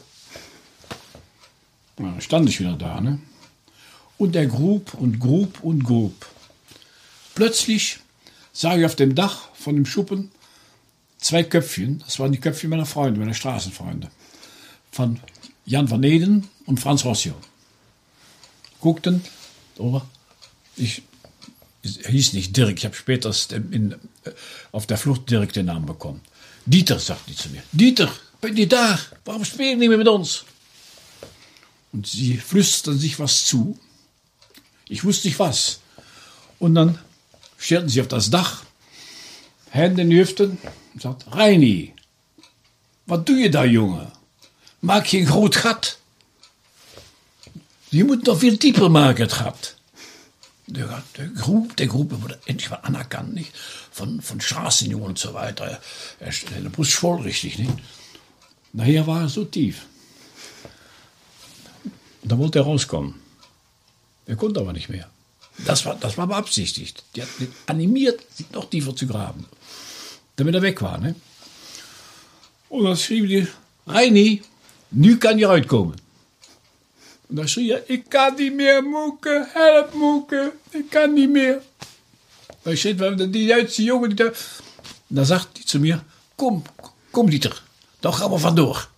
Dann 1.96 2.20
stand 2.20 2.48
ich 2.48 2.60
wieder 2.60 2.76
da, 2.76 3.00
ne? 3.00 3.18
Und 4.18 4.36
er 4.36 4.46
grub 4.46 4.94
und 4.94 5.18
grub 5.18 5.62
und 5.62 5.84
grub. 5.84 6.26
Plötzlich 7.34 7.98
sah 8.52 8.76
ich 8.76 8.84
auf 8.84 8.96
dem 8.96 9.14
Dach 9.14 9.48
von 9.54 9.74
dem 9.74 9.86
Schuppen 9.86 10.30
zwei 11.18 11.42
Köpfchen. 11.42 12.00
Das 12.00 12.18
waren 12.18 12.32
die 12.32 12.38
Köpfchen 12.38 12.70
meiner 12.70 12.86
Freunde, 12.86 13.18
meiner 13.18 13.34
Straßenfreunde. 13.34 14.10
Von 14.92 15.20
Jan 15.66 15.90
van 15.90 16.02
Eden 16.02 16.48
und 16.66 16.78
Franz 16.78 17.04
Rossio. 17.04 17.34
Guckten, 18.80 19.24
oh, 19.78 20.02
ich 20.76 21.02
hieß 21.82 22.34
nicht 22.34 22.56
Dirk, 22.56 22.78
ich 22.78 22.84
habe 22.84 22.94
später 22.94 23.34
in, 23.50 23.92
äh, 24.24 24.30
auf 24.72 24.86
der 24.86 24.98
Flucht 24.98 25.30
Dirk 25.30 25.52
den 25.52 25.66
Namen 25.66 25.86
bekommen. 25.86 26.20
Dieter, 26.66 26.98
sagte 26.98 27.30
die 27.30 27.36
zu 27.36 27.48
mir. 27.50 27.62
Dieter, 27.72 28.10
bin 28.40 28.56
je 28.56 28.66
da? 28.66 28.98
Warum 29.24 29.44
spielen 29.44 29.80
die 29.80 29.88
mit 29.88 30.08
uns? 30.08 30.44
Und 31.92 32.06
sie 32.06 32.36
flüsterten 32.36 32.98
sich 32.98 33.18
was 33.18 33.44
zu. 33.46 33.78
Ich 34.88 35.04
wusste 35.04 35.28
nicht 35.28 35.38
was. 35.38 35.80
Und 36.58 36.74
dann 36.74 36.98
stellten 37.58 37.88
sie 37.88 38.00
auf 38.00 38.08
das 38.08 38.30
Dach, 38.30 38.64
Hände 39.70 40.02
in 40.02 40.10
die 40.10 40.18
Hüften 40.18 40.58
und 40.92 41.02
sagt, 41.02 41.24
Reini, 41.34 41.94
was 43.06 43.24
doe 43.24 43.36
je 43.36 43.50
da, 43.50 43.64
Junge? 43.64 44.10
Je 44.80 45.18
een 45.18 45.26
groot 45.26 45.56
gat? 45.56 45.98
Je 47.88 48.04
moet 48.04 48.24
nog 48.26 48.38
veel 48.38 48.58
dieper 48.58 48.90
maken, 48.90 49.22
het 49.22 49.32
gat. 49.32 49.74
Der, 50.66 51.02
der, 51.12 51.30
Grub, 51.34 51.76
der 51.76 51.86
Gruppe 51.86 52.22
wurde 52.22 52.38
endlich 52.46 52.70
mal 52.70 52.80
anerkannt, 52.82 53.34
nicht? 53.34 53.52
Von, 53.90 54.22
von 54.22 54.40
Straßenjungen 54.40 55.08
und 55.08 55.18
so 55.18 55.34
weiter. 55.34 55.80
Er 56.18 56.32
stellte 56.32 56.70
bloß 56.70 56.94
voll 56.94 57.20
richtig, 57.20 57.58
nicht? 57.58 57.72
Nachher 58.72 59.06
war 59.06 59.20
er 59.20 59.28
so 59.28 59.44
tief. 59.44 59.86
Da 62.22 62.38
wollte 62.38 62.60
er 62.60 62.64
rauskommen. 62.64 63.14
Er 64.26 64.36
konnte 64.36 64.60
aber 64.60 64.72
nicht 64.72 64.88
mehr. 64.88 65.08
Das 65.66 65.84
war, 65.86 65.94
das 65.94 66.16
war 66.18 66.26
beabsichtigt. 66.26 67.04
Die 67.14 67.22
hat 67.22 67.28
ihn 67.38 67.52
animiert, 67.66 68.20
sich 68.34 68.50
noch 68.50 68.68
tiefer 68.68 68.96
zu 68.96 69.06
graben. 69.06 69.46
Damit 70.36 70.54
er 70.54 70.62
weg 70.62 70.82
war. 70.82 70.98
Ne? 70.98 71.14
Und 72.68 72.84
dann 72.84 72.96
schrieb 72.96 73.28
die, 73.28 73.46
Reini, 73.86 74.42
nu 74.90 75.16
kann 75.16 75.38
je 75.38 75.46
uitkomen. 75.46 75.96
Und 77.28 77.36
dann 77.36 77.48
schrie 77.48 77.70
er, 77.70 77.88
ich 77.88 78.08
kann 78.10 78.34
nicht 78.36 78.54
mehr, 78.54 78.82
Mucke, 78.82 79.46
help 79.52 79.94
Mucke, 79.94 80.52
ich 80.72 80.90
kann 80.90 81.14
nicht 81.14 81.30
mehr. 81.30 81.62
Da 82.64 82.74
steht 82.74 83.00
die 83.00 83.46
Duitse 83.46 83.82
jongen, 83.82 84.10
die 84.10 84.16
da... 84.16 84.32
Dan 85.08 85.26
sagt 85.26 85.48
hij 85.56 85.64
zu 85.64 85.78
mir, 85.78 86.04
kom, 86.36 86.62
kom 87.10 87.30
Dieter, 87.30 87.62
da 88.00 88.10
gaan 88.10 88.30
wir 88.30 88.38
vandoor. 88.38 88.88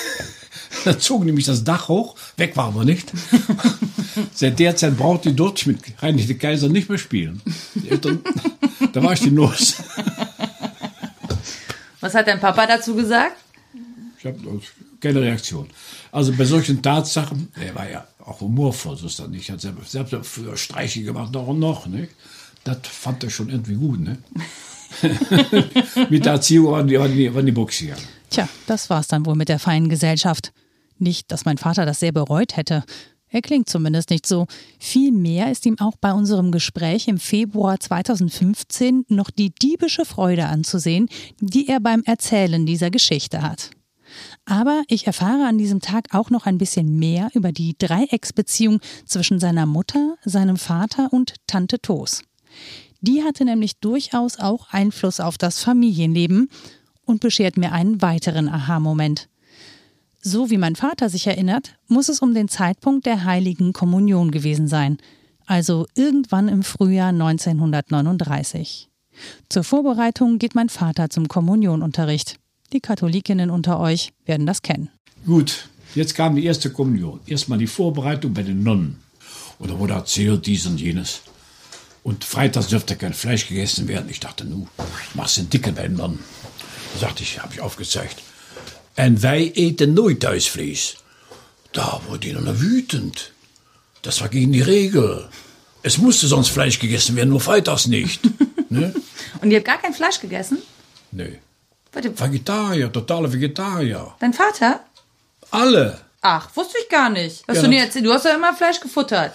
Dann 0.84 1.00
zog 1.00 1.24
nämlich 1.24 1.46
das 1.46 1.64
Dach 1.64 1.88
hoch, 1.88 2.16
weg 2.36 2.56
waren 2.56 2.74
wir 2.74 2.84
nicht. 2.84 3.12
Seit 4.32 4.58
der 4.58 4.76
Zeit 4.76 4.96
brauchte 4.96 5.30
ich 5.30 5.36
dort 5.36 5.66
mit 5.66 5.78
Heinrich 6.00 6.26
de 6.26 6.36
Kaiser 6.36 6.68
nicht 6.68 6.88
mehr 6.88 6.98
spielen. 6.98 7.40
Eltern, 7.88 8.20
da 8.92 9.02
war 9.02 9.12
ich 9.12 9.20
die 9.20 9.30
los. 9.30 9.76
Was 12.00 12.14
hat 12.14 12.26
dein 12.26 12.40
Papa 12.40 12.66
dazu 12.66 12.94
gesagt? 12.94 13.36
Ich 14.18 14.26
habe 14.26 14.60
keine 15.00 15.20
Reaktion. 15.20 15.68
Also 16.12 16.32
bei 16.32 16.44
solchen 16.44 16.82
Tatsachen, 16.82 17.48
er 17.54 17.74
war 17.74 17.90
ja 17.90 18.06
auch 18.24 18.40
humorvoll, 18.40 18.96
so 18.96 19.06
ist 19.06 19.18
das 19.18 19.28
nicht. 19.28 19.48
Er 19.48 19.54
hat 19.54 19.60
selbst, 19.60 19.92
selbst 19.92 20.14
früher 20.24 20.56
Streiche 20.56 21.02
gemacht, 21.02 21.32
noch 21.32 21.46
und 21.46 21.58
noch. 21.58 21.86
Nicht? 21.86 22.12
Das 22.64 22.78
fand 22.84 23.24
er 23.24 23.30
schon 23.30 23.48
irgendwie 23.48 23.74
gut. 23.74 24.00
Ne? 24.00 24.18
mit 26.10 26.24
der 26.24 26.32
Erziehung 26.32 26.72
waren 26.72 26.86
die, 26.86 26.98
waren 26.98 27.12
die, 27.12 27.34
waren 27.34 27.46
die 27.46 27.52
gegangen. 27.52 28.02
Tja, 28.28 28.48
das 28.66 28.90
war's 28.90 29.08
dann 29.08 29.26
wohl 29.26 29.34
mit 29.34 29.48
der 29.48 29.58
feinen 29.58 29.88
Gesellschaft. 29.88 30.52
Nicht, 30.98 31.32
dass 31.32 31.44
mein 31.44 31.58
Vater 31.58 31.86
das 31.86 32.00
sehr 32.00 32.12
bereut 32.12 32.56
hätte. 32.56 32.84
Er 33.30 33.42
klingt 33.42 33.68
zumindest 33.68 34.10
nicht 34.10 34.26
so. 34.26 34.46
Vielmehr 34.78 35.50
ist 35.50 35.64
ihm 35.64 35.78
auch 35.78 35.96
bei 36.00 36.12
unserem 36.12 36.50
Gespräch 36.50 37.06
im 37.08 37.18
Februar 37.18 37.78
2015 37.78 39.06
noch 39.08 39.30
die 39.30 39.50
diebische 39.50 40.04
Freude 40.04 40.46
anzusehen, 40.46 41.08
die 41.40 41.68
er 41.68 41.80
beim 41.80 42.02
Erzählen 42.04 42.66
dieser 42.66 42.90
Geschichte 42.90 43.42
hat. 43.42 43.70
Aber 44.44 44.82
ich 44.88 45.06
erfahre 45.06 45.46
an 45.46 45.58
diesem 45.58 45.80
Tag 45.80 46.12
auch 46.12 46.30
noch 46.30 46.46
ein 46.46 46.58
bisschen 46.58 46.98
mehr 46.98 47.30
über 47.34 47.52
die 47.52 47.76
Dreiecksbeziehung 47.78 48.80
zwischen 49.06 49.38
seiner 49.38 49.66
Mutter, 49.66 50.16
seinem 50.24 50.56
Vater 50.56 51.12
und 51.12 51.36
Tante 51.46 51.80
Tos. 51.80 52.22
Die 53.00 53.22
hatte 53.22 53.44
nämlich 53.44 53.78
durchaus 53.78 54.40
auch 54.40 54.68
Einfluss 54.70 55.20
auf 55.20 55.38
das 55.38 55.62
Familienleben 55.62 56.50
und 57.04 57.20
beschert 57.20 57.56
mir 57.56 57.72
einen 57.72 58.02
weiteren 58.02 58.48
Aha-Moment. 58.48 59.29
So 60.22 60.50
wie 60.50 60.58
mein 60.58 60.76
Vater 60.76 61.08
sich 61.08 61.26
erinnert, 61.26 61.76
muss 61.88 62.10
es 62.10 62.20
um 62.20 62.34
den 62.34 62.46
Zeitpunkt 62.46 63.06
der 63.06 63.24
heiligen 63.24 63.72
Kommunion 63.72 64.30
gewesen 64.30 64.68
sein, 64.68 64.98
also 65.46 65.86
irgendwann 65.94 66.48
im 66.48 66.62
Frühjahr 66.62 67.08
1939. 67.08 68.90
Zur 69.48 69.64
Vorbereitung 69.64 70.38
geht 70.38 70.54
mein 70.54 70.68
Vater 70.68 71.08
zum 71.08 71.26
Kommunionunterricht. 71.26 72.36
Die 72.74 72.80
Katholikinnen 72.80 73.48
unter 73.48 73.80
euch 73.80 74.12
werden 74.26 74.46
das 74.46 74.60
kennen. 74.60 74.90
Gut, 75.24 75.70
jetzt 75.94 76.14
kam 76.14 76.36
die 76.36 76.44
erste 76.44 76.70
Kommunion. 76.70 77.20
Erstmal 77.26 77.58
die 77.58 77.66
Vorbereitung 77.66 78.34
bei 78.34 78.42
den 78.42 78.62
Nonnen. 78.62 78.98
Oder 79.58 79.78
wurde 79.78 79.94
erzählt 79.94 80.44
dies 80.44 80.66
und 80.66 80.78
jenes. 80.78 81.22
Und 82.02 82.24
freitags 82.24 82.68
dürfte 82.68 82.94
kein 82.96 83.14
Fleisch 83.14 83.48
gegessen 83.48 83.88
werden. 83.88 84.10
Ich 84.10 84.20
dachte, 84.20 84.44
nu, 84.44 84.68
machst 85.14 85.38
du 85.38 85.40
einen 85.40 85.50
Dicke 85.50 85.72
bei 85.72 85.88
den 85.88 85.96
Nonnen. 85.96 86.18
Da 86.92 87.00
sagte 87.00 87.22
ich, 87.22 87.42
habe 87.42 87.54
ich 87.54 87.62
aufgezeigt. 87.62 88.22
En 88.94 89.20
wij 89.20 89.52
eten 89.52 89.92
nooit 89.92 90.20
thuisvlees. 90.20 90.96
Da 91.72 92.00
wurde 92.08 92.32
dann 92.32 92.60
wütend. 92.60 93.32
Das 94.02 94.20
war 94.20 94.28
gegen 94.28 94.52
die 94.52 94.62
Regel. 94.62 95.28
Es 95.82 95.96
musste 95.98 96.26
sonst 96.26 96.50
Fleisch 96.50 96.78
gegessen 96.78 97.16
werden, 97.16 97.30
nur 97.30 97.40
freitags 97.40 97.86
nicht. 97.86 98.20
ne? 98.68 98.92
Und 99.40 99.50
ihr 99.50 99.56
habt 99.58 99.66
gar 99.66 99.78
kein 99.78 99.94
Fleisch 99.94 100.20
gegessen? 100.20 100.58
Nee. 101.12 101.38
Warte, 101.92 102.12
Vegetarier, 102.18 102.90
totale 102.92 103.32
Vegetarier. 103.32 104.14
dein 104.20 104.32
Vater? 104.32 104.80
Alle. 105.50 106.00
Ach, 106.20 106.48
wusste 106.54 106.76
ich 106.82 106.88
gar 106.88 107.08
nicht. 107.10 107.42
Hast 107.48 107.56
Ja, 107.56 107.62
du 107.62 107.68
nie 107.68 107.78
erzählt? 107.78 108.04
Du 108.04 108.12
hast 108.12 108.24
ja 108.24 108.34
immer 108.34 108.54
Fleisch 108.54 108.80
gefuttert. 108.80 109.32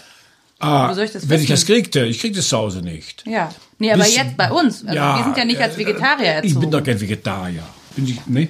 Ah, 0.59 0.95
ich 0.97 1.11
das 1.11 1.27
wenn 1.27 1.41
ich 1.41 1.47
das 1.49 1.65
kriegte, 1.65 2.05
ich 2.05 2.19
kriegte 2.19 2.39
es 2.39 2.47
zu 2.47 2.57
Hause 2.57 2.81
nicht. 2.81 3.23
Ja. 3.27 3.53
Nee, 3.77 3.91
aber 3.91 4.03
Bis- 4.03 4.15
jetzt 4.15 4.37
bei 4.37 4.49
uns. 4.51 4.85
Also 4.85 4.93
wir 4.93 5.23
sind 5.23 5.37
ja 5.37 5.45
nicht 5.45 5.59
als 5.59 5.75
äh, 5.75 5.79
Vegetarier 5.79 6.27
erzogen. 6.27 6.53
Ich 6.53 6.59
bin 6.59 6.71
doch 6.71 6.81
kein 6.83 6.99
Vegetarier. 7.01 7.63
Bin 7.95 8.07
ich, 8.07 8.25
ne? 8.27 8.47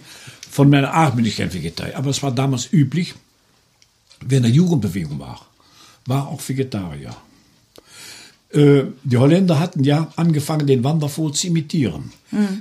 Von 0.55 0.69
meiner 0.69 0.93
Art 0.93 1.17
bin 1.17 1.25
ich 1.25 1.35
kein 1.35 1.53
Vegetarier. 1.53 1.97
Aber 1.97 2.11
es 2.11 2.23
war 2.23 2.31
damals 2.31 2.71
üblich, 2.71 3.13
wer 4.21 4.37
in 4.37 4.43
der 4.43 4.53
Jugendbewegung 4.53 5.19
war, 5.19 5.45
war 6.05 6.29
auch 6.29 6.41
Vegetarier. 6.47 7.13
Äh, 8.53 8.83
die 9.03 9.17
Holländer 9.17 9.59
hatten 9.59 9.83
ja 9.83 10.13
angefangen, 10.15 10.65
den 10.65 10.85
Wandervogel 10.85 11.33
zu 11.33 11.47
imitieren. 11.47 12.13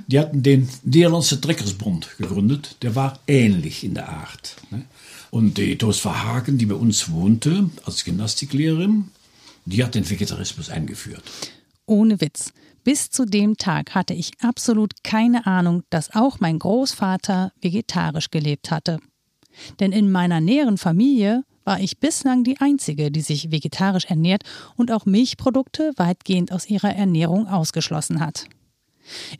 Die 0.07 0.19
hatten 0.19 0.43
den 0.43 0.67
Nederlandse 0.83 1.39
Treckersbond 1.39 2.17
gegründet. 2.17 2.75
Der 2.81 2.95
war 2.95 3.17
ähnlich 3.27 3.85
in 3.85 3.93
der 3.93 4.09
Art. 4.09 4.57
Ne? 4.71 4.83
Und 5.31 5.57
die 5.57 5.77
Toos 5.77 5.99
Verhagen, 5.99 6.57
die 6.57 6.65
bei 6.65 6.75
uns 6.75 7.09
wohnte, 7.11 7.69
als 7.85 8.03
Gymnastiklehrerin, 8.03 9.05
die 9.63 9.81
hat 9.85 9.95
den 9.95 10.09
Vegetarismus 10.09 10.69
eingeführt. 10.69 11.23
Ohne 11.85 12.19
Witz. 12.19 12.51
Bis 12.85 13.09
zu 13.09 13.25
dem 13.25 13.57
Tag 13.57 13.95
hatte 13.95 14.13
ich 14.13 14.33
absolut 14.41 15.03
keine 15.03 15.47
Ahnung, 15.47 15.81
dass 15.89 16.13
auch 16.13 16.39
mein 16.39 16.59
Großvater 16.59 17.51
vegetarisch 17.59 18.29
gelebt 18.29 18.69
hatte. 18.69 18.99
Denn 19.79 19.91
in 19.91 20.11
meiner 20.11 20.39
näheren 20.39 20.77
Familie 20.77 21.43
war 21.63 21.79
ich 21.79 21.99
bislang 21.99 22.43
die 22.43 22.59
Einzige, 22.59 23.09
die 23.09 23.21
sich 23.21 23.51
vegetarisch 23.51 24.05
ernährt 24.05 24.43
und 24.75 24.91
auch 24.91 25.07
Milchprodukte 25.07 25.93
weitgehend 25.97 26.51
aus 26.51 26.69
ihrer 26.69 26.95
Ernährung 26.95 27.47
ausgeschlossen 27.47 28.19
hat. 28.19 28.45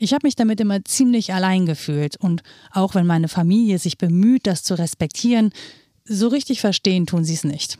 Ich 0.00 0.12
habe 0.12 0.26
mich 0.26 0.34
damit 0.34 0.60
immer 0.60 0.84
ziemlich 0.84 1.32
allein 1.32 1.66
gefühlt 1.66 2.16
und 2.16 2.42
auch 2.72 2.96
wenn 2.96 3.06
meine 3.06 3.28
Familie 3.28 3.78
sich 3.78 3.96
bemüht, 3.96 4.48
das 4.48 4.64
zu 4.64 4.76
respektieren, 4.76 5.52
so 6.04 6.26
richtig 6.26 6.60
verstehen 6.60 7.06
tun 7.06 7.24
sie 7.24 7.34
es 7.34 7.44
nicht. 7.44 7.78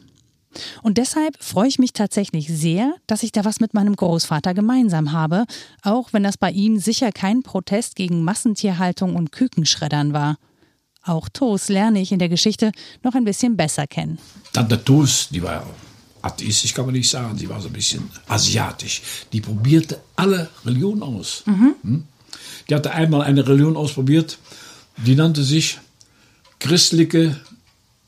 Und 0.82 0.98
deshalb 0.98 1.42
freue 1.42 1.68
ich 1.68 1.78
mich 1.78 1.92
tatsächlich 1.92 2.48
sehr, 2.48 2.94
dass 3.06 3.22
ich 3.22 3.32
da 3.32 3.44
was 3.44 3.60
mit 3.60 3.75
meinem 3.75 3.96
Großvater 3.96 4.54
gemeinsam 4.54 5.12
habe, 5.12 5.44
auch 5.82 6.12
wenn 6.12 6.22
das 6.22 6.36
bei 6.36 6.50
ihm 6.50 6.78
sicher 6.78 7.12
kein 7.12 7.42
Protest 7.42 7.96
gegen 7.96 8.22
Massentierhaltung 8.22 9.16
und 9.16 9.32
Kükenschreddern 9.32 10.12
war. 10.12 10.36
Auch 11.02 11.28
Toast 11.28 11.68
lerne 11.68 12.00
ich 12.00 12.10
in 12.10 12.18
der 12.18 12.28
Geschichte 12.28 12.72
noch 13.02 13.14
ein 13.14 13.25
bisschen 13.25 13.56
besser 13.56 13.86
kennen. 13.86 14.18
Tante 14.52 14.82
Toos, 14.82 15.28
die 15.30 15.42
war 15.42 15.64
atheistisch, 16.22 16.75
kann 16.75 16.86
man 16.86 16.94
nicht 16.94 17.08
sagen. 17.08 17.38
Sie 17.38 17.48
war 17.48 17.60
so 17.60 17.68
ein 17.68 17.72
bisschen 17.72 18.10
asiatisch. 18.26 19.02
Die 19.32 19.40
probierte 19.40 20.00
alle 20.16 20.50
Religionen 20.64 21.02
aus. 21.02 21.44
Hm? 21.46 22.04
Die 22.68 22.75
hatte 22.75 22.92
einmal 22.92 23.22
eine 23.22 23.46
Religion 23.46 23.76
ausprobiert, 23.76 24.38
die 24.96 25.14
nannte 25.14 25.44
sich 25.44 25.78
christliche 26.58 27.40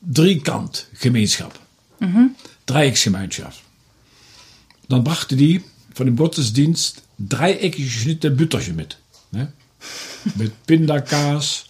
Driekantgemeenschap. 0.01 1.57
Dreiecksgemeinschaft. 2.65 3.61
Dann 4.87 5.03
brachte 5.03 5.35
die 5.35 5.61
von 5.93 6.05
dem 6.05 6.15
Gottesdienst 6.15 7.01
dreieckig 7.17 7.85
geschnittene 7.85 8.35
Bütterchen 8.35 8.75
mit. 8.75 8.97
Ne? 9.31 9.51
Mit 10.35 10.65
Pindakaas, 10.67 11.65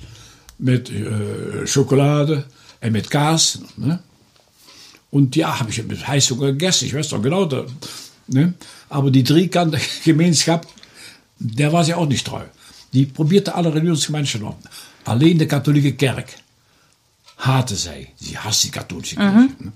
mit 0.58 0.90
äh, 0.90 1.66
Schokolade 1.66 2.46
und 2.82 2.92
mit 2.92 3.10
Kaas. 3.10 3.60
Ne? 3.78 4.00
Und 5.12 5.36
ja, 5.36 5.60
habe 5.60 5.72
ich 5.72 5.84
mit 5.84 6.08
Heißhunger 6.08 6.52
gegessen. 6.52 6.86
Ich 6.86 6.94
weiß 6.94 7.10
doch 7.10 7.22
genau. 7.22 7.46
Da, 7.46 7.66
ne? 8.28 8.54
Aber 8.90 9.10
die 9.12 9.24
Driekant-Gemeinschaft, 9.24 10.68
der 11.40 11.74
war 11.74 11.84
sie 11.84 11.94
auch 11.94 12.08
nicht 12.08 12.28
treu. 12.28 12.44
Die 12.94 13.06
probierte 13.06 13.56
alle 13.56 13.74
Religionsgemeinschaften 13.74 14.48
auf. 14.48 14.56
Alleen 15.04 15.38
de 15.38 15.48
katholieke 15.48 15.96
Kerk 15.96 16.36
haatte 17.36 17.76
zij. 17.76 18.14
Sie 18.16 18.38
hasst 18.38 18.64
die 18.64 18.70
katholische 18.70 19.16
Kirche. 19.16 19.50
Ne? 19.60 19.72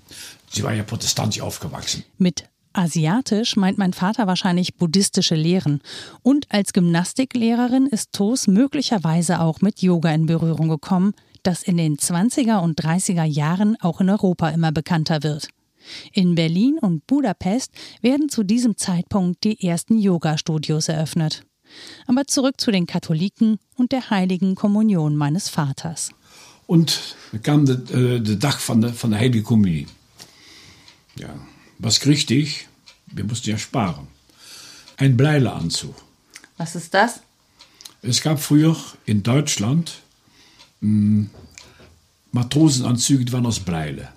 Sie 0.54 0.64
war 0.64 0.74
ja 0.74 0.84
protestantisch 0.84 1.42
aufgewachsen. 1.42 2.04
Mit 2.18 2.46
asiatisch 2.74 3.56
meint 3.56 3.78
mein 3.78 3.94
Vater 3.94 4.28
wahrscheinlich 4.28 4.76
buddhistische 4.76 5.36
Lehren. 5.36 5.82
Und 6.22 6.46
als 6.50 6.74
Gymnastiklehrerin 6.74 7.88
ist 7.88 8.14
Toos 8.14 8.48
möglicherweise 8.48 9.40
auch 9.40 9.62
mit 9.62 9.82
Yoga 9.82 10.12
in 10.14 10.28
Berührung 10.28 10.70
gekommen, 10.70 11.14
das 11.42 11.64
in 11.64 11.78
den 11.78 11.98
20er 11.98 12.60
und 12.62 12.80
30er 12.80 13.24
Jahren 13.24 13.78
auch 13.82 14.00
in 14.00 14.10
Europa 14.10 14.50
immer 14.50 14.72
bekannter 14.72 15.24
wird. 15.24 15.50
In 16.14 16.36
Berlin 16.36 16.78
und 16.80 17.06
Budapest 17.08 17.72
werden 18.02 18.30
zu 18.30 18.44
diesem 18.44 18.78
Zeitpunkt 18.78 19.44
die 19.44 19.68
ersten 19.68 19.98
Yoga-Studios 19.98 20.88
eröffnet. 20.88 21.44
Aber 22.08 22.26
zurück 22.26 22.62
zu 22.62 22.72
den 22.72 22.86
Katholiken 22.86 23.58
und 23.76 23.92
der 23.92 24.10
heiligen 24.10 24.56
Kommunion 24.56 25.16
meines 25.16 25.50
Vaters. 25.50 26.12
Und 26.68 27.16
kam 27.42 27.66
de, 27.66 27.76
äh, 27.76 28.20
de 28.22 28.38
Dag 28.38 28.60
van 28.66 28.82
de, 28.82 28.94
van 28.96 29.12
de 29.12 29.20
Heilige 29.20 29.44
Communie. 29.44 29.88
Ja, 31.16 31.36
was 31.80 32.00
kriegte 32.00 32.34
ich? 32.34 32.68
Wir 33.08 33.24
mussten 33.24 33.50
ja 33.50 33.58
sparen. 33.58 34.08
Ein 34.98 35.18
Bleileanzug. 35.18 35.96
Was 36.58 36.76
ist 36.76 36.94
das? 36.94 37.22
Es 38.02 38.22
gab 38.22 38.40
früher 38.42 38.76
in 39.06 39.24
Deutschland 39.24 39.94
mh, 40.82 41.28
Matrosenanzüge, 42.32 43.26
die 43.26 43.32
waren 43.32 43.46
aus 43.46 43.60
Bleile. 43.60 44.10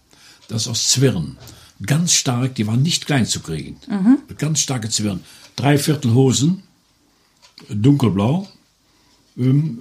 Das 0.49 0.63
ist 0.63 0.69
aus 0.69 0.89
Zwirn. 0.89 1.39
Ganz 1.85 2.15
stark, 2.15 2.55
die 2.55 2.67
waren 2.67 2.83
nicht 2.83 3.07
klein 3.07 3.27
zu 3.27 3.41
kriegen. 3.41 3.77
Ganz 4.39 4.61
starke 4.61 4.89
Zwirn. 4.89 5.23
Dreiviertel 5.57 6.15
Hosen, 6.15 6.63
dunkelblau, 7.69 8.49
ähm, 9.37 9.79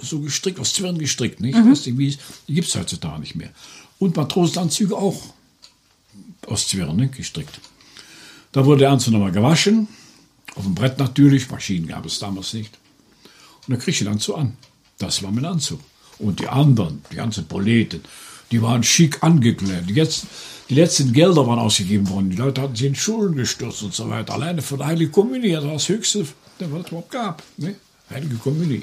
so, 0.00 0.20
gestrickt, 0.20 0.58
aus 0.58 0.72
Zwirn 0.72 0.98
gestrickt. 0.98 1.40
Nicht? 1.40 1.58
Mhm. 1.58 1.74
Die 1.84 2.54
gibt 2.54 2.68
es 2.68 2.74
heutzutage 2.74 3.20
nicht 3.20 3.34
mehr. 3.34 3.50
Und 3.98 4.16
Matrosenanzüge 4.16 4.96
auch 4.96 5.34
aus 6.46 6.68
Zwirn 6.68 6.96
ne, 6.96 7.08
gestrickt. 7.08 7.60
Da 8.52 8.64
wurde 8.64 8.80
der 8.80 8.90
Anzug 8.90 9.12
nochmal 9.12 9.32
gewaschen, 9.32 9.88
auf 10.54 10.64
dem 10.64 10.74
Brett 10.74 10.98
natürlich, 10.98 11.50
Maschinen 11.50 11.86
gab 11.86 12.06
es 12.06 12.18
damals 12.18 12.54
nicht. 12.54 12.78
Und 13.66 13.72
dann 13.74 13.78
krieg 13.78 13.92
ich 13.92 13.98
den 13.98 14.08
Anzug 14.08 14.38
an. 14.38 14.56
Das 14.98 15.22
war 15.22 15.30
mein 15.30 15.44
Anzug. 15.44 15.80
Und 16.18 16.40
die 16.40 16.48
anderen, 16.48 17.02
die 17.12 17.16
ganzen 17.16 17.46
Proleten, 17.46 18.00
die 18.50 18.62
waren 18.62 18.82
schick 18.82 19.22
angekleidet. 19.22 19.90
Jetzt, 19.90 20.26
die 20.70 20.74
letzten 20.74 21.12
Gelder 21.12 21.46
waren 21.46 21.58
ausgegeben 21.58 22.08
worden. 22.08 22.30
Die 22.30 22.36
Leute 22.36 22.62
hatten 22.62 22.74
sich 22.74 22.86
in 22.86 22.94
Schulen 22.94 23.34
gestürzt 23.34 23.82
und 23.82 23.92
so 23.92 24.08
weiter. 24.08 24.32
Alleine 24.32 24.62
für 24.62 24.78
die 24.78 24.84
Heilige 24.84 25.10
Kommunie, 25.10 25.52
das 25.52 25.64
war 25.64 25.74
das 25.74 25.88
Höchste, 25.88 26.20
was 26.20 26.80
es 26.84 26.88
überhaupt 26.88 27.10
gab. 27.10 27.42
Ne? 27.58 27.74
Heilige 28.08 28.36
Kommunie. 28.36 28.82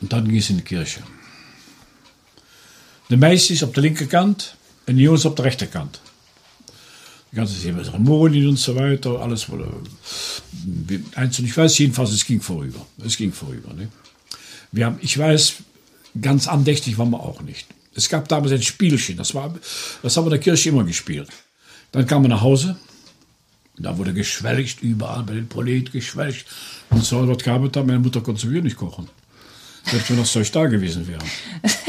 Und 0.00 0.12
dann 0.12 0.28
ging 0.28 0.38
es 0.38 0.50
in 0.50 0.58
die 0.58 0.64
Kirche. 0.64 1.02
De 3.08 3.16
meisjes 3.16 3.62
op 3.62 3.72
de 3.72 3.80
linkerkant 3.80 4.54
en 4.88 4.96
de 4.96 5.02
jongens 5.02 5.24
op 5.24 5.36
de 5.36 5.42
rechterkant. 5.42 6.00
Die 7.30 7.36
ganze 7.36 7.60
Zeremonien 7.60 8.48
und 8.48 8.58
so 8.58 8.74
weiter, 8.74 9.20
alles 9.20 9.48
wurde 9.48 9.68
einzeln. 11.14 11.46
Ich 11.46 11.56
weiß 11.56 11.78
jedenfalls, 11.78 12.12
es 12.12 12.24
ging 12.24 12.40
vorüber. 12.40 12.86
Es 13.04 13.16
ging 13.16 13.32
vorüber. 13.32 13.74
Ne? 13.74 13.88
Wir 14.70 14.86
haben, 14.86 14.98
ich 15.02 15.18
weiß, 15.18 15.56
ganz 16.20 16.48
andächtig 16.48 16.96
waren 16.96 17.10
wir 17.10 17.20
auch 17.20 17.42
nicht. 17.42 17.66
Es 17.94 18.08
gab 18.08 18.28
damals 18.28 18.52
ein 18.52 18.62
Spielchen, 18.62 19.16
das, 19.16 19.34
war, 19.34 19.54
das 20.02 20.16
haben 20.16 20.24
wir 20.24 20.28
in 20.28 20.40
der 20.40 20.40
Kirche 20.40 20.70
immer 20.70 20.84
gespielt. 20.84 21.28
Dann 21.92 22.06
kam 22.06 22.22
man 22.22 22.30
nach 22.30 22.40
Hause, 22.40 22.78
da 23.76 23.98
wurde 23.98 24.14
geschwelgt, 24.14 24.82
überall 24.82 25.22
bei 25.22 25.34
den 25.34 25.48
Proleten 25.48 25.92
geschwelgt. 25.92 26.46
Und 26.90 27.04
so, 27.04 27.28
was 27.28 27.42
gab 27.42 27.62
es 27.64 27.72
da? 27.72 27.82
Meine 27.82 27.98
Mutter 27.98 28.20
konnte 28.22 28.40
zu 28.40 28.48
nicht 28.48 28.76
kochen. 28.76 29.08
Selbst 29.84 30.10
wenn 30.10 30.16
das 30.16 30.32
Zeug 30.32 30.50
da 30.50 30.66
gewesen 30.66 31.06
wäre. 31.06 31.20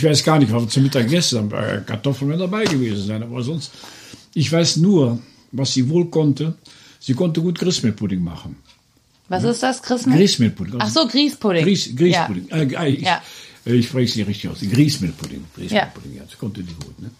Ich 0.00 0.04
weiß 0.04 0.24
gar 0.24 0.38
nicht, 0.38 0.50
was 0.50 0.62
wir 0.62 0.68
zum 0.70 0.84
Mittag. 0.84 1.12
Äh, 1.12 1.82
Kartoffeln 1.84 2.38
dabei 2.38 2.64
gewesen 2.64 3.06
sein, 3.06 3.22
aber 3.22 3.42
sonst. 3.42 3.70
Ich 4.32 4.50
weiß 4.50 4.78
nur, 4.78 5.18
was 5.52 5.74
sie 5.74 5.86
wohl 5.90 6.08
konnte. 6.08 6.54
Sie 7.00 7.12
konnte 7.12 7.42
gut 7.42 7.58
Grießmehlpudding 7.58 8.24
machen. 8.24 8.56
Was 9.28 9.44
ist 9.44 9.62
das, 9.62 9.82
Grießmehl? 9.82 10.16
Grießmehlpudding. 10.16 10.76
Ach 10.78 10.88
so, 10.88 11.06
Grießpudding. 11.06 11.64
Grieß, 11.64 11.96
Grießpudding. 11.96 12.48
Ja. 12.48 12.56
Äh, 12.82 12.88
ich, 12.92 13.02
Ja. 13.02 13.22
ich 13.66 13.88
spreche 13.88 14.08
es 14.10 14.16
nicht 14.16 14.26
richtig 14.26 14.50
aus. 14.50 14.60
Grießmehlpudding. 14.60 15.44
Grießmehlpudding, 15.54 16.16
ja. 16.16 16.22
Das 16.22 16.38
konnte 16.38 16.62
die 16.62 16.72
gut. 16.72 16.98
Ne? 16.98 17.10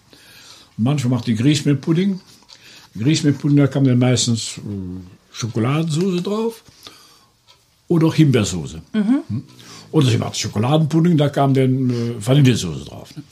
Manchmal 0.77 1.11
macht 1.19 1.27
die 1.27 1.35
Grießmehlpudding. 1.35 2.19
Grießmehlpudding, 2.97 3.57
da 3.57 3.67
kam 3.67 3.83
dann 3.83 3.99
meistens 3.99 4.57
äh, 4.57 4.61
Schokoladensoße 5.33 6.23
drauf 6.23 6.63
oder 7.91 8.07
auch 8.07 8.15
Himbeersoße. 8.15 8.81
Hm? 8.93 9.43
Oder 9.91 10.09
sie 10.09 10.17
macht 10.17 10.37
Schokoladenpudding, 10.37 11.17
da 11.17 11.27
kam 11.27 11.53
dann 11.53 11.89
äh, 11.89 12.25
Vanillesoße 12.25 12.85
drauf. 12.85 13.15
Ne? 13.17 13.23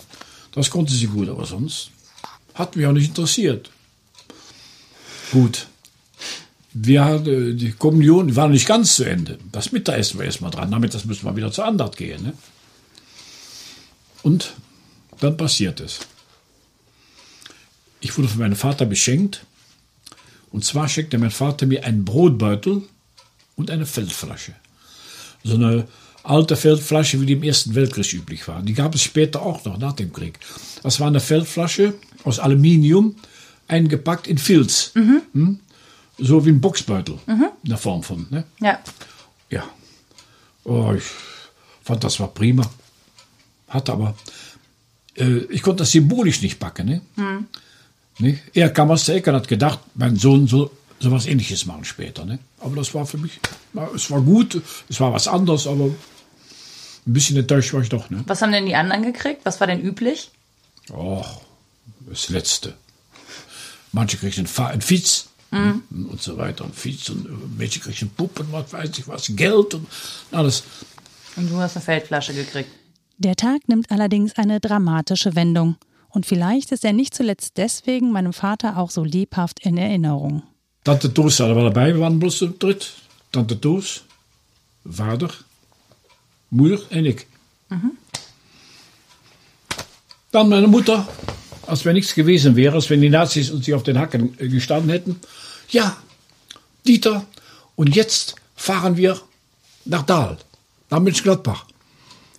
Das 0.51 0.69
konnte 0.69 0.91
sie 0.91 1.07
gut, 1.07 1.29
aber 1.29 1.45
sonst 1.45 1.91
hat 2.53 2.75
mich 2.75 2.85
auch 2.85 2.91
nicht 2.91 3.07
interessiert. 3.07 3.71
Gut. 5.31 5.67
Wir 6.73 7.05
hatten, 7.05 7.57
die 7.57 7.71
Kommunion 7.71 8.35
war 8.35 8.47
noch 8.47 8.53
nicht 8.53 8.67
ganz 8.67 8.95
zu 8.95 9.05
Ende. 9.05 9.39
Das 9.51 9.71
Mittagessen 9.71 10.17
war 10.17 10.25
erstmal 10.25 10.51
dran. 10.51 10.69
Damit 10.69 10.93
das 10.93 11.05
müssen 11.05 11.25
wir 11.25 11.35
wieder 11.37 11.51
zur 11.53 11.65
Andacht 11.65 11.95
gehen. 11.95 12.21
Ne? 12.21 12.33
Und 14.23 14.53
dann 15.21 15.37
passiert 15.37 15.79
es. 15.79 15.99
Ich 18.01 18.17
wurde 18.17 18.27
von 18.27 18.39
meinem 18.39 18.55
Vater 18.57 18.85
beschenkt. 18.85 19.45
Und 20.51 20.65
zwar 20.65 20.89
schenkte 20.89 21.17
mein 21.17 21.31
Vater 21.31 21.65
mir 21.65 21.85
einen 21.85 22.03
Brotbeutel 22.03 22.83
und 23.59 23.69
eine 23.69 23.85
Feldflasche. 23.85 24.53
So 25.43 25.55
eine 25.55 25.85
alte 26.23 26.55
Feldflasche, 26.55 27.19
wie 27.19 27.25
die 27.25 27.33
im 27.33 27.43
Ersten 27.43 27.75
Weltkrieg 27.75 28.13
üblich 28.13 28.47
war. 28.47 28.61
Die 28.61 28.73
gab 28.73 28.95
es 28.95 29.03
später 29.03 29.41
auch 29.41 29.63
noch, 29.65 29.77
nach 29.77 29.93
dem 29.93 30.13
Krieg. 30.13 30.39
Das 30.81 30.99
war 30.99 31.07
eine 31.07 31.19
Feldflasche 31.19 31.93
aus 32.23 32.39
Aluminium, 32.39 33.15
eingepackt 33.67 34.27
in 34.27 34.37
Filz. 34.37 34.91
Hm? 34.93 35.59
So 36.17 36.45
wie 36.45 36.49
ein 36.49 36.61
Boxbeutel 36.61 37.19
in 37.27 37.69
der 37.69 37.77
Form 37.77 38.01
von. 38.01 38.27
Ne? 38.29 38.45
Ja. 38.59 38.79
Ja. 39.49 39.63
Oh, 40.63 40.93
ich 40.95 41.03
fand, 41.83 42.03
das 42.03 42.19
war 42.19 42.29
prima. 42.29 42.69
Hatte 43.67 43.91
aber, 43.91 44.15
äh, 45.15 45.39
ich 45.49 45.61
konnte 45.61 45.83
das 45.83 45.91
symbolisch 45.91 46.41
nicht 46.41 46.59
backen. 46.59 46.87
Ne? 46.87 47.01
Ne? 48.19 48.39
Er 48.53 48.69
kam 48.69 48.91
aus 48.91 49.05
der 49.05 49.15
Ecke 49.15 49.29
und 49.29 49.37
hat 49.37 49.47
gedacht, 49.47 49.79
mein 49.95 50.15
Sohn 50.15 50.47
soll 50.47 50.71
sowas 50.99 51.25
ähnliches 51.25 51.65
machen 51.65 51.85
später. 51.85 52.25
Ne? 52.25 52.39
Aber 52.59 52.75
das 52.75 52.93
war 52.93 53.05
für 53.05 53.17
mich, 53.17 53.39
na, 53.73 53.87
es 53.95 54.09
war 54.11 54.21
gut, 54.21 54.61
es 54.89 54.99
war 54.99 55.13
was 55.13 55.27
anderes, 55.27 55.67
aber 55.67 55.85
ein 55.85 55.95
bisschen 57.05 57.37
enttäuscht 57.37 57.73
war 57.73 57.81
ich 57.81 57.89
doch. 57.89 58.09
Ne? 58.09 58.23
Was 58.27 58.41
haben 58.41 58.51
denn 58.51 58.65
die 58.65 58.75
anderen 58.75 59.03
gekriegt? 59.03 59.41
Was 59.43 59.59
war 59.59 59.67
denn 59.67 59.81
üblich? 59.81 60.31
Och, 60.91 61.41
das 62.07 62.29
Letzte. 62.29 62.75
Manche 63.91 64.17
kriegen 64.17 64.45
ein, 64.45 64.65
ein 64.65 64.81
Fietz 64.81 65.29
und 65.51 66.21
so 66.21 66.37
weiter, 66.37 66.63
ein 66.63 66.73
Fietz 66.73 67.09
und 67.09 67.57
Mädchen 67.57 67.81
kriegen 67.81 68.09
Puppen, 68.09 68.47
was 68.51 68.71
weiß 68.71 68.97
ich 68.99 69.07
was, 69.07 69.31
Geld 69.35 69.73
und 69.73 69.87
alles. 70.31 70.63
Und 71.35 71.49
du 71.49 71.57
hast 71.57 71.75
eine 71.75 71.85
Feldflasche 71.85 72.33
gekriegt. 72.33 72.69
Der 73.17 73.35
Tag 73.35 73.67
nimmt 73.67 73.91
allerdings 73.91 74.35
eine 74.37 74.59
dramatische 74.59 75.35
Wendung. 75.35 75.75
Und 76.09 76.25
vielleicht 76.25 76.71
ist 76.71 76.85
er 76.85 76.93
nicht 76.93 77.13
zuletzt 77.13 77.57
deswegen 77.57 78.11
meinem 78.11 78.33
Vater 78.33 78.77
auch 78.77 78.91
so 78.91 79.03
lebhaft 79.03 79.59
in 79.65 79.77
Erinnerung. 79.77 80.43
Tante 80.89 81.13
Toos 81.13 81.35
zaten 81.35 82.21
we 82.21 82.29
zu 82.29 82.47
dritt. 82.47 82.93
Tante 83.29 83.59
Toos, 83.59 84.03
vader, 84.83 85.29
moeder 86.47 86.81
en 86.89 87.05
ik. 87.05 87.27
Dann 90.31 90.49
meine 90.49 90.67
Mutter, 90.67 91.07
als 91.67 91.85
wenn 91.85 91.93
nichts 91.93 92.15
gewesen 92.15 92.55
wäre, 92.55 92.73
als 92.73 92.89
wenn 92.89 93.01
die 93.01 93.09
Nazis 93.09 93.51
uns 93.51 93.65
hier 93.65 93.75
auf 93.75 93.83
den 93.83 93.99
Hacken 93.99 94.35
gestanden 94.37 94.89
hätten. 94.89 95.19
Ja, 95.69 95.95
Dieter, 96.87 97.27
und 97.75 97.95
jetzt 97.95 98.35
fahren 98.55 98.97
wir 98.97 99.21
nach 99.85 100.03
Dahl, 100.07 100.37
nach 100.89 101.01
München-Gladbach. 101.01 101.65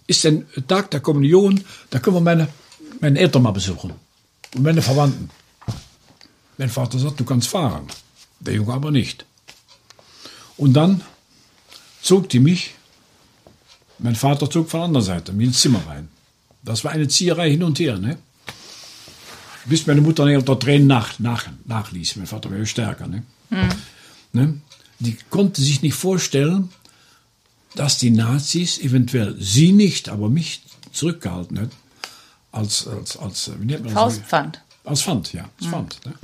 Ist 0.08 0.26
ein 0.26 0.48
Tag 0.66 0.90
der 0.90 0.98
Kommunion, 0.98 1.62
da 1.90 2.00
können 2.00 2.16
wir 2.16 2.20
meine, 2.20 2.48
meine 3.00 3.20
Eltern 3.20 3.42
mal 3.42 3.52
besuchen. 3.52 3.92
Und 4.56 4.62
meine 4.64 4.82
Verwandten. 4.82 5.30
Mein 6.58 6.68
Vater 6.68 6.98
sagt, 6.98 7.20
du 7.20 7.24
kannst 7.24 7.46
fahren. 7.46 7.86
Der 8.40 8.54
Junge 8.54 8.72
aber 8.72 8.90
nicht. 8.90 9.24
Und 10.56 10.74
dann 10.74 11.02
zog 12.02 12.28
die 12.28 12.40
mich, 12.40 12.74
mein 13.98 14.16
Vater 14.16 14.50
zog 14.50 14.70
von 14.70 14.80
der 14.80 14.84
anderen 14.86 15.06
Seite, 15.06 15.32
mir 15.32 15.44
ins 15.44 15.60
Zimmer 15.60 15.82
rein. 15.86 16.08
Das 16.62 16.84
war 16.84 16.92
eine 16.92 17.08
Zieherei 17.08 17.50
hin 17.50 17.62
und 17.62 17.78
her, 17.78 17.98
ne? 17.98 18.18
Bis 19.66 19.86
meine 19.86 20.00
Mutter 20.00 20.24
dann 20.24 20.36
unter 20.36 20.58
Tränen 20.58 20.86
nach, 20.86 21.18
nach, 21.18 21.46
nachließ. 21.66 22.16
Mein 22.16 22.26
Vater 22.26 22.50
war 22.50 22.58
ja 22.58 22.66
stärker, 22.66 23.06
ne? 23.06 23.22
ne? 24.32 24.60
Die 24.98 25.16
konnte 25.28 25.60
sich 25.60 25.82
nicht 25.82 25.94
vorstellen, 25.94 26.70
dass 27.74 27.98
die 27.98 28.10
Nazis 28.10 28.78
eventuell 28.78 29.36
sie 29.38 29.72
nicht, 29.72 30.08
aber 30.08 30.28
mich 30.28 30.62
zurückgehalten 30.92 31.58
hätten. 31.58 31.76
Als, 32.52 32.86
als, 32.86 33.16
als, 33.16 33.50
wie 33.60 33.66
nennt 33.66 33.84
man 33.84 33.94
das? 33.94 34.02
Faustpfand. 34.02 34.62
Als 34.84 35.02
Pfand, 35.02 35.32
ja. 35.32 35.48
Als 35.60 35.70
Pfand, 35.70 36.00
ne? 36.04 36.14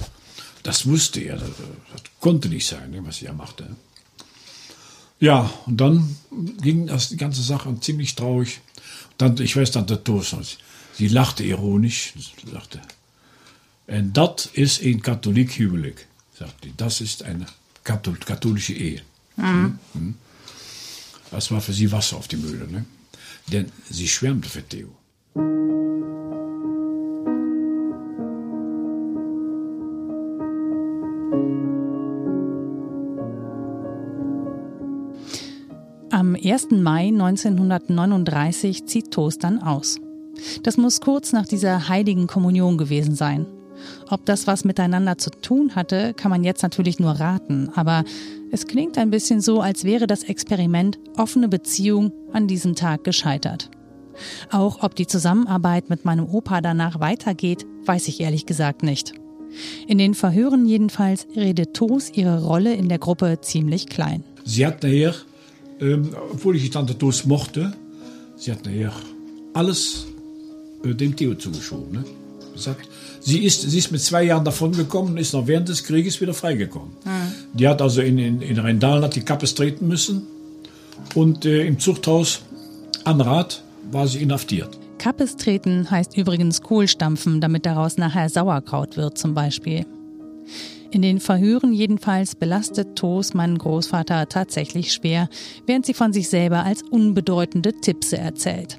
Das 0.67 0.85
wusste 0.85 1.21
er. 1.21 1.37
Das, 1.37 1.51
das 1.93 2.03
konnte 2.19 2.49
nicht 2.49 2.67
sein, 2.67 2.91
ne, 2.91 3.01
was 3.07 3.23
er 3.23 3.33
machte. 3.33 3.77
Ja, 5.21 5.49
und 5.67 5.77
dann 5.77 6.17
ging 6.61 6.89
das 6.89 7.09
die 7.09 7.17
ganze 7.17 7.43
Sache 7.43 7.73
ziemlich 7.81 8.17
traurig. 8.17 8.61
Dann, 9.17 9.41
ich 9.41 9.55
weiß, 9.57 9.71
Tante 9.71 10.03
Toos, 10.03 10.35
sie 10.93 11.09
lachte 11.09 11.45
ironisch. 11.45 12.15
Sagte, 12.51 12.81
en 13.87 14.13
dat 14.13 14.49
is 14.53 14.81
een 14.81 15.01
katholiek 15.01 15.53
huwelijk, 15.53 16.07
sagt 16.39 16.65
die. 16.65 16.73
Das 16.77 17.01
ist 17.01 17.23
eine 17.23 17.47
kathol 17.83 18.19
katholische 18.19 18.75
Ehe. 18.75 19.03
Mhm. 19.37 19.79
Das 21.31 21.51
war 21.51 21.61
für 21.61 21.73
sie 21.73 21.93
Wasser 21.93 22.17
auf 22.17 22.27
die 22.27 22.37
Mühle, 22.37 22.67
ne? 22.67 22.85
Denn 23.53 23.71
sie 23.89 24.09
schwärmte 24.09 24.49
für 24.49 24.67
Theo. 24.69 24.89
1. 36.47 36.71
Mai 36.71 37.09
1939 37.09 38.87
zieht 38.87 39.11
Toast 39.11 39.43
dann 39.43 39.61
aus. 39.61 39.99
Das 40.63 40.77
muss 40.77 41.01
kurz 41.01 41.33
nach 41.33 41.47
dieser 41.47 41.89
heiligen 41.89 42.29
Kommunion 42.29 42.79
gewesen 42.79 43.17
sein. 43.17 43.47
Ob 44.09 44.25
das 44.27 44.47
was 44.47 44.65
miteinander 44.65 45.19
zu 45.19 45.31
tun 45.31 45.75
hatte, 45.75 46.15
kann 46.15 46.31
man 46.31 46.45
jetzt 46.45 46.63
natürlich 46.63 47.01
nur 47.01 47.13
raten, 47.13 47.71
aber 47.75 48.05
es 48.53 48.67
klingt 48.67 48.97
ein 48.97 49.11
bisschen 49.11 49.41
so, 49.41 49.61
als 49.61 49.85
wäre 49.85 50.07
das 50.07 50.23
Experiment 50.23 50.99
offene 51.17 51.49
Beziehung 51.49 52.13
an 52.33 52.47
diesem 52.47 52.75
Tag 52.77 53.03
gescheitert. 53.03 53.71
Auch 54.51 54.83
ob 54.83 54.95
die 54.95 55.07
Zusammenarbeit 55.07 55.91
mit 55.91 56.05
meinem 56.05 56.27
Opa 56.27 56.61
danach 56.61 57.01
weitergeht, 57.01 57.67
weiß 57.85 58.09
ich 58.09 58.21
ehrlich 58.21 58.47
gesagt 58.47 58.83
nicht. 58.83 59.15
In 59.89 59.99
den 59.99 60.15
Verhören 60.15 60.65
jedenfalls 60.65 61.27
redet 61.35 61.75
Toos 61.75 62.11
ihre 62.11 62.45
Rolle 62.45 62.75
in 62.75 62.89
der 62.89 62.99
Gruppe 62.99 63.41
ziemlich 63.41 63.87
klein. 63.89 64.23
Sie 64.45 64.65
hat 64.65 64.83
nachher, 64.83 65.15
ähm, 65.81 66.11
obwohl 66.33 66.57
ich 66.57 66.63
die 66.63 66.71
Tante 66.71 66.97
Toos 66.97 67.25
mochte, 67.27 67.73
sie 68.37 68.53
hat 68.53 68.65
nachher 68.65 68.93
alles 69.53 70.07
äh, 70.85 70.95
dem 70.95 71.15
Theo 71.17 71.35
zugeschoben. 71.35 71.93
Ne? 71.93 72.05
Sagt, 72.55 72.89
sie, 73.21 73.45
ist, 73.45 73.63
sie 73.63 73.79
ist 73.79 73.93
mit 73.93 74.01
zwei 74.01 74.25
Jahren 74.25 74.45
davon 74.45 74.73
gekommen 74.73 75.13
und 75.13 75.19
ist 75.19 75.35
noch 75.35 75.47
während 75.47 75.69
des 75.69 75.85
Krieges 75.85 76.21
wieder 76.21 76.33
freigekommen. 76.33 76.93
Mhm. 77.05 77.59
Die 77.59 77.69
hat 77.69 77.83
also 77.83 78.01
in, 78.01 78.19
in, 78.19 78.41
in 78.41 78.59
Rheindahlen 78.59 79.05
hat 79.05 79.15
die 79.15 79.21
Kappes 79.21 79.55
treten 79.55 79.89
müssen 79.89 80.27
und 81.15 81.45
äh, 81.45 81.67
im 81.67 81.79
Zuchthaus 81.79 82.41
an 83.05 83.21
Rat 83.21 83.63
war 83.91 84.09
sie 84.09 84.23
inhaftiert. 84.23 84.79
Kappes 84.99 85.37
treten 85.37 85.91
heißt 85.91 86.17
übrigens 86.17 86.63
Kohlstampfen, 86.63 87.41
damit 87.41 87.67
daraus 87.67 87.99
nachher 87.99 88.29
Sauerkraut 88.31 88.97
wird 88.97 89.19
zum 89.19 89.35
Beispiel. 89.35 89.85
In 90.91 91.03
den 91.03 91.21
Verhören 91.21 91.73
jedenfalls 91.73 92.35
belastet 92.35 92.97
Toos 92.97 93.35
meinen 93.35 93.59
Großvater 93.59 94.29
tatsächlich 94.29 94.93
schwer, 94.93 95.29
während 95.67 95.87
sie 95.87 95.95
von 95.95 96.13
sich 96.13 96.29
selber 96.29 96.65
als 96.65 96.83
unbedeutende 96.83 97.73
Tippse 97.73 98.19
erzählt. 98.19 98.79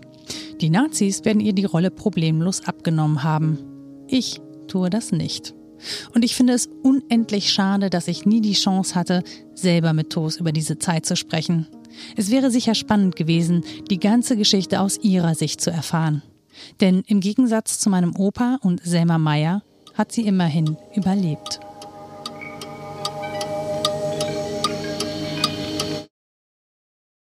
Die 0.61 0.69
Nazis 0.69 1.25
werden 1.25 1.41
ihr 1.41 1.53
die 1.53 1.65
Rolle 1.65 1.91
problemlos 1.91 2.65
abgenommen 2.65 3.23
haben. 3.23 3.59
Ich 4.07 4.39
tue 4.67 4.89
das 4.89 5.11
nicht. 5.11 5.53
Und 6.13 6.25
ich 6.25 6.35
finde 6.35 6.53
es 6.53 6.67
unendlich 6.83 7.51
schade, 7.51 7.89
dass 7.89 8.07
ich 8.07 8.25
nie 8.25 8.41
die 8.41 8.53
Chance 8.53 8.95
hatte, 8.95 9.23
selber 9.53 9.93
mit 9.93 10.09
Toos 10.09 10.37
über 10.37 10.51
diese 10.51 10.79
Zeit 10.79 11.05
zu 11.05 11.15
sprechen. 11.15 11.67
Es 12.15 12.31
wäre 12.31 12.51
sicher 12.51 12.75
spannend 12.75 13.15
gewesen, 13.15 13.63
die 13.89 13.99
ganze 13.99 14.37
Geschichte 14.37 14.81
aus 14.81 14.97
ihrer 15.01 15.35
Sicht 15.35 15.61
zu 15.61 15.69
erfahren. 15.69 16.23
Denn 16.81 17.03
im 17.07 17.19
Gegensatz 17.19 17.79
zu 17.79 17.89
meinem 17.89 18.15
Opa 18.15 18.57
und 18.61 18.81
Selma 18.83 19.17
Meyer 19.17 19.61
hat 19.93 20.11
sie 20.11 20.25
immerhin 20.25 20.77
überlebt. 20.95 21.59